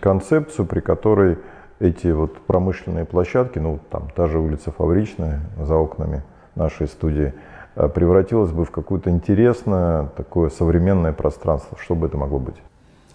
[0.01, 1.39] концепцию, при которой
[1.81, 6.23] эти вот промышленные площадки, ну там та же улица Фабричная за окнами
[6.57, 7.33] нашей студии,
[7.75, 11.79] э, превратилась бы в какое-то интересное такое современное пространство.
[11.81, 12.57] Что бы это могло быть?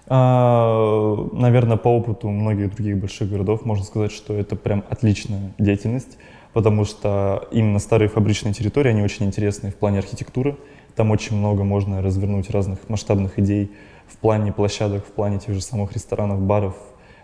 [0.10, 6.18] А, наверное, по опыту многих других больших городов можно сказать, что это прям отличная деятельность,
[6.54, 10.58] потому что именно старые фабричные территории, они очень интересны в плане архитектуры.
[10.96, 13.72] Там очень много можно развернуть разных масштабных идей
[14.08, 16.76] в плане площадок, в плане тех же самых ресторанов, баров,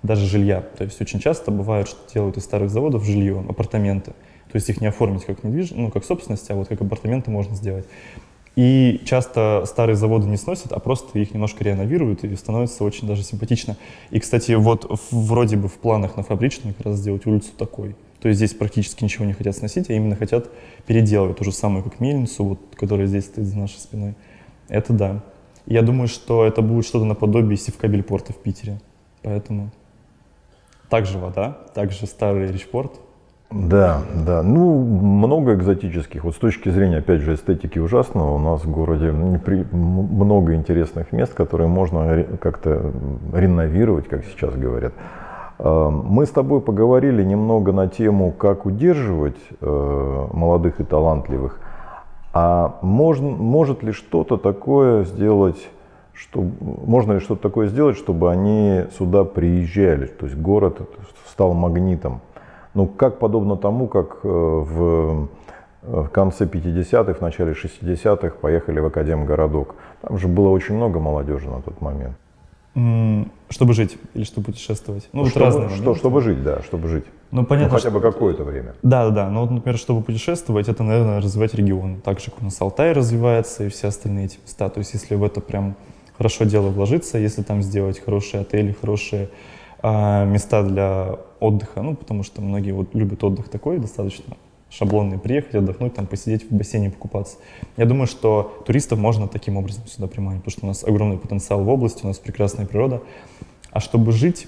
[0.03, 0.61] даже жилья.
[0.61, 4.11] То есть очень часто бывает, что делают из старых заводов жилье, апартаменты.
[4.51, 7.55] То есть их не оформить как недвижимость, ну, как собственность, а вот как апартаменты можно
[7.55, 7.87] сделать.
[8.55, 13.23] И часто старые заводы не сносят, а просто их немножко реновируют, и становится очень даже
[13.23, 13.77] симпатично.
[14.11, 17.95] И, кстати, вот вроде бы в планах на фабричную как раз сделать улицу такой.
[18.19, 20.49] То есть здесь практически ничего не хотят сносить, а именно хотят
[20.85, 24.13] переделывать ту же самую, как мельницу, вот, которая здесь стоит за нашей спиной.
[24.69, 25.23] Это да.
[25.65, 28.79] Я думаю, что это будет что-то наподобие Севкабель-порта в Питере.
[29.23, 29.71] Поэтому
[30.89, 32.99] также вода, также старый речпорт,
[33.53, 34.41] да, да.
[34.41, 36.23] Ну, много экзотических.
[36.23, 41.35] Вот с точки зрения, опять же, эстетики ужасного, у нас в городе много интересных мест,
[41.35, 42.91] которые можно как-то
[43.31, 44.93] реновировать, как сейчас говорят.
[45.59, 51.59] А, мы с тобой поговорили немного на тему, как удерживать э, молодых и талантливых.
[52.33, 55.69] А можно, может ли что-то такое сделать,
[56.11, 60.07] что, можно ли что-то такое сделать, чтобы они сюда приезжали?
[60.07, 60.81] То есть город
[61.27, 62.21] стал магнитом.
[62.73, 65.27] Ну, как подобно тому, как э, в,
[65.83, 69.75] э, в конце 50-х, в начале 60-х поехали в Академгородок.
[70.01, 72.15] Там же было очень много молодежи на тот момент.
[73.49, 75.07] Чтобы жить или чтобы путешествовать?
[75.13, 77.05] Ну, чтобы, вот разные что, чтобы жить, да, чтобы жить.
[77.29, 77.71] Ну, понятно.
[77.71, 78.73] Ну, хотя бы какое-то время.
[78.81, 79.29] Да, да, да.
[79.29, 82.01] Ну, вот, например, чтобы путешествовать, это, наверное, развивать регион.
[82.01, 84.69] Так же, как у нас Алтай развивается и все остальные эти места.
[84.69, 85.75] То есть, если в это прям
[86.17, 89.29] хорошо дело вложиться, если там сделать хорошие отели, хорошие
[89.83, 94.37] а, места для отдыха, ну, потому что многие вот любят отдых такой, достаточно
[94.69, 97.37] шаблонный, приехать, отдохнуть, там, посидеть в бассейне, покупаться.
[97.77, 101.63] Я думаю, что туристов можно таким образом сюда приманить, потому что у нас огромный потенциал
[101.63, 103.03] в области, у нас прекрасная природа.
[103.71, 104.47] А чтобы жить,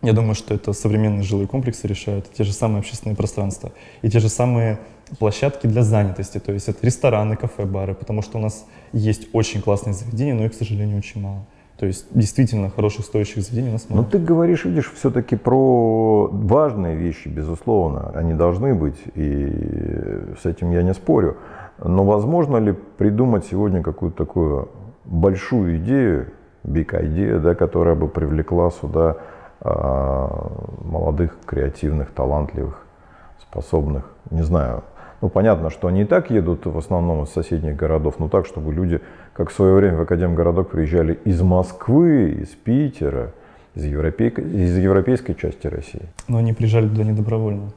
[0.00, 4.20] я думаю, что это современные жилые комплексы решают, те же самые общественные пространства и те
[4.20, 4.78] же самые
[5.18, 9.60] площадки для занятости, то есть это рестораны, кафе, бары, потому что у нас есть очень
[9.60, 11.44] классные заведения, но их, к сожалению, очень мало.
[11.82, 14.04] То есть действительно хороших стоящих заведений у нас много.
[14.04, 18.12] Но ты говоришь, видишь, все-таки про важные вещи, безусловно.
[18.14, 19.50] Они должны быть, и
[20.40, 21.38] с этим я не спорю.
[21.82, 24.68] Но возможно ли придумать сегодня какую-то такую
[25.04, 26.28] большую идею,
[26.62, 29.16] big idea, да, которая бы привлекла сюда
[29.60, 30.52] а,
[30.84, 32.86] молодых, креативных, талантливых,
[33.40, 34.84] способных, не знаю,
[35.22, 38.72] ну, понятно, что они и так едут в основном из соседних городов, но так, чтобы
[38.72, 39.00] люди,
[39.34, 43.32] как в свое время в Академгородок приезжали из Москвы, из Питера,
[43.74, 46.02] из, европейской, из европейской части России.
[46.28, 47.72] Но они приезжали туда не добровольно.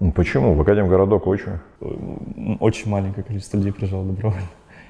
[0.00, 0.54] Ну, почему?
[0.54, 1.58] В Академгородок очень.
[2.60, 4.48] Очень маленькое количество людей приезжало добровольно.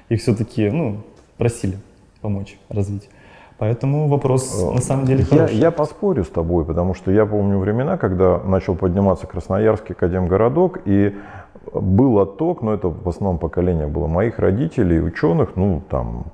[0.09, 1.03] Их все-таки, ну,
[1.37, 1.77] просили
[2.21, 3.09] помочь развить.
[3.57, 5.55] Поэтому вопрос на самом деле хороший.
[5.55, 10.81] Я, я поспорю с тобой, потому что я помню времена, когда начал подниматься Красноярский Академгородок,
[10.85, 11.15] и
[11.73, 16.25] был отток, но это в основном поколение было моих родителей, ученых, ну там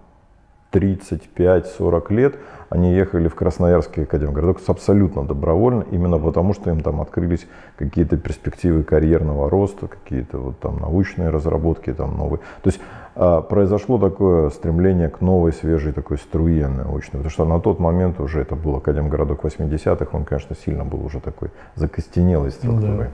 [0.72, 2.36] 35-40 лет,
[2.70, 7.46] они ехали в Красноярский академгородок абсолютно добровольно, именно потому что им там открылись
[7.78, 12.40] какие-то перспективы карьерного роста, какие-то вот там научные разработки там новые.
[12.64, 12.80] То есть
[13.16, 18.20] а, произошло такое стремление к новой, свежей такой струе научной, потому что на тот момент
[18.22, 22.92] уже это был академгородок 80-х, он, конечно, сильно был уже такой закостенелой структурой.
[22.92, 23.12] Ну, да.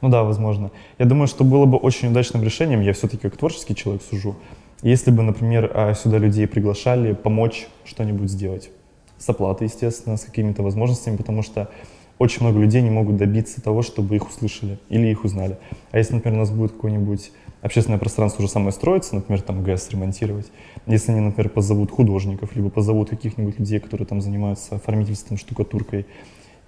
[0.00, 0.72] Ну да, возможно.
[0.98, 4.34] Я думаю, что было бы очень удачным решением, я все-таки как творческий человек сужу,
[4.82, 8.70] если бы, например, а, сюда людей приглашали помочь что-нибудь сделать.
[9.18, 11.70] С оплатой, естественно, с какими-то возможностями, потому что
[12.18, 15.58] очень много людей не могут добиться того, чтобы их услышали или их узнали.
[15.92, 19.88] А если, например, у нас будет какое-нибудь общественное пространство уже самое строится, например, там ГЭС
[19.90, 20.50] ремонтировать,
[20.86, 26.06] если они, например, позовут художников, либо позовут каких-нибудь людей, которые там занимаются оформительством, штукатуркой,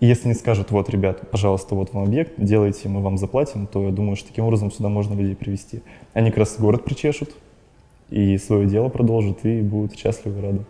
[0.00, 3.82] и если не скажут, вот, ребят, пожалуйста, вот вам объект, делайте, мы вам заплатим, то
[3.84, 5.82] я думаю, что таким образом сюда можно людей привести.
[6.12, 7.34] Они как раз город причешут,
[8.11, 10.61] и свое дело продолжат, и будут счастливы и рады.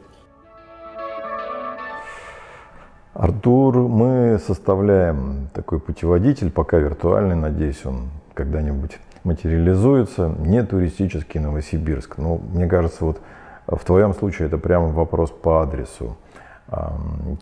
[3.14, 12.18] Артур, мы составляем такой путеводитель, пока виртуальный, надеюсь, он когда-нибудь материализуется, не туристический Новосибирск.
[12.18, 13.20] Но мне кажется, вот
[13.66, 16.16] в твоем случае это прямо вопрос по адресу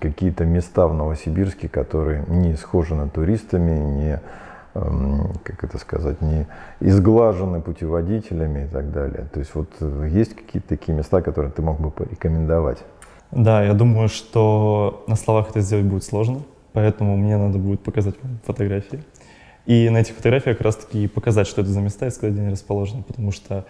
[0.01, 4.21] какие-то места в Новосибирске, которые не схожены туристами, не,
[4.73, 6.47] как это сказать, не
[6.81, 9.29] изглажены путеводителями и так далее.
[9.33, 12.79] То есть вот э, есть какие-то такие места, которые ты мог бы порекомендовать?
[13.31, 16.43] Да, я думаю, что на словах это сделать будет сложно,
[16.73, 19.03] поэтому мне надо будет показать вам фотографии.
[19.67, 22.43] И на этих фотографиях как раз таки показать, что это за места и сказать, где
[22.43, 23.65] они расположены, потому что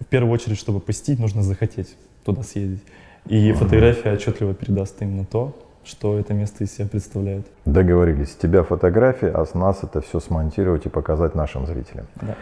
[0.00, 2.82] в первую очередь, чтобы посетить, нужно захотеть туда съездить.
[3.26, 7.46] И фотография отчетливо передаст именно то, что это место из себя представляет.
[7.64, 8.32] Договорились.
[8.32, 12.06] С тебя фотографии, а с нас это все смонтировать и показать нашим зрителям.
[12.16, 12.36] Да.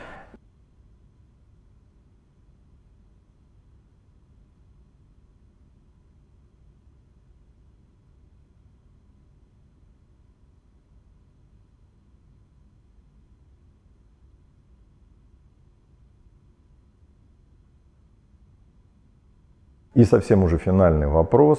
[19.99, 21.59] И совсем уже финальный вопрос.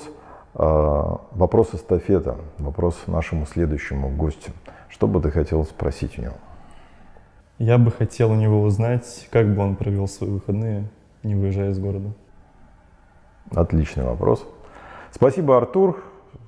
[0.56, 4.52] А, вопрос эстафета, вопрос нашему следующему гостю.
[4.90, 6.34] Что бы ты хотел спросить у него?
[7.60, 10.86] Я бы хотел у него узнать, как бы он провел свои выходные,
[11.24, 12.12] не выезжая из города.
[13.54, 14.46] Отличный вопрос.
[15.12, 16.02] Спасибо, Артур.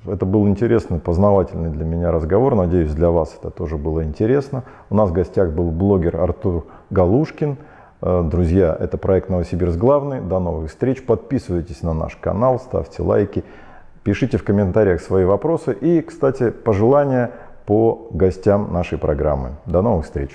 [0.06, 2.56] Это был интересный, познавательный для меня разговор.
[2.56, 4.64] Надеюсь, для вас это тоже было интересно.
[4.90, 7.58] У нас в гостях был блогер Артур Галушкин.
[8.02, 10.22] Э, друзья, это проект Новосибирск главный.
[10.22, 11.06] До новых встреч.
[11.06, 13.44] Подписывайтесь на наш канал, ставьте лайки,
[14.04, 17.32] пишите в комментариях свои вопросы и, кстати, пожелания
[17.66, 19.52] по гостям нашей программы.
[19.66, 20.32] До новых встреч.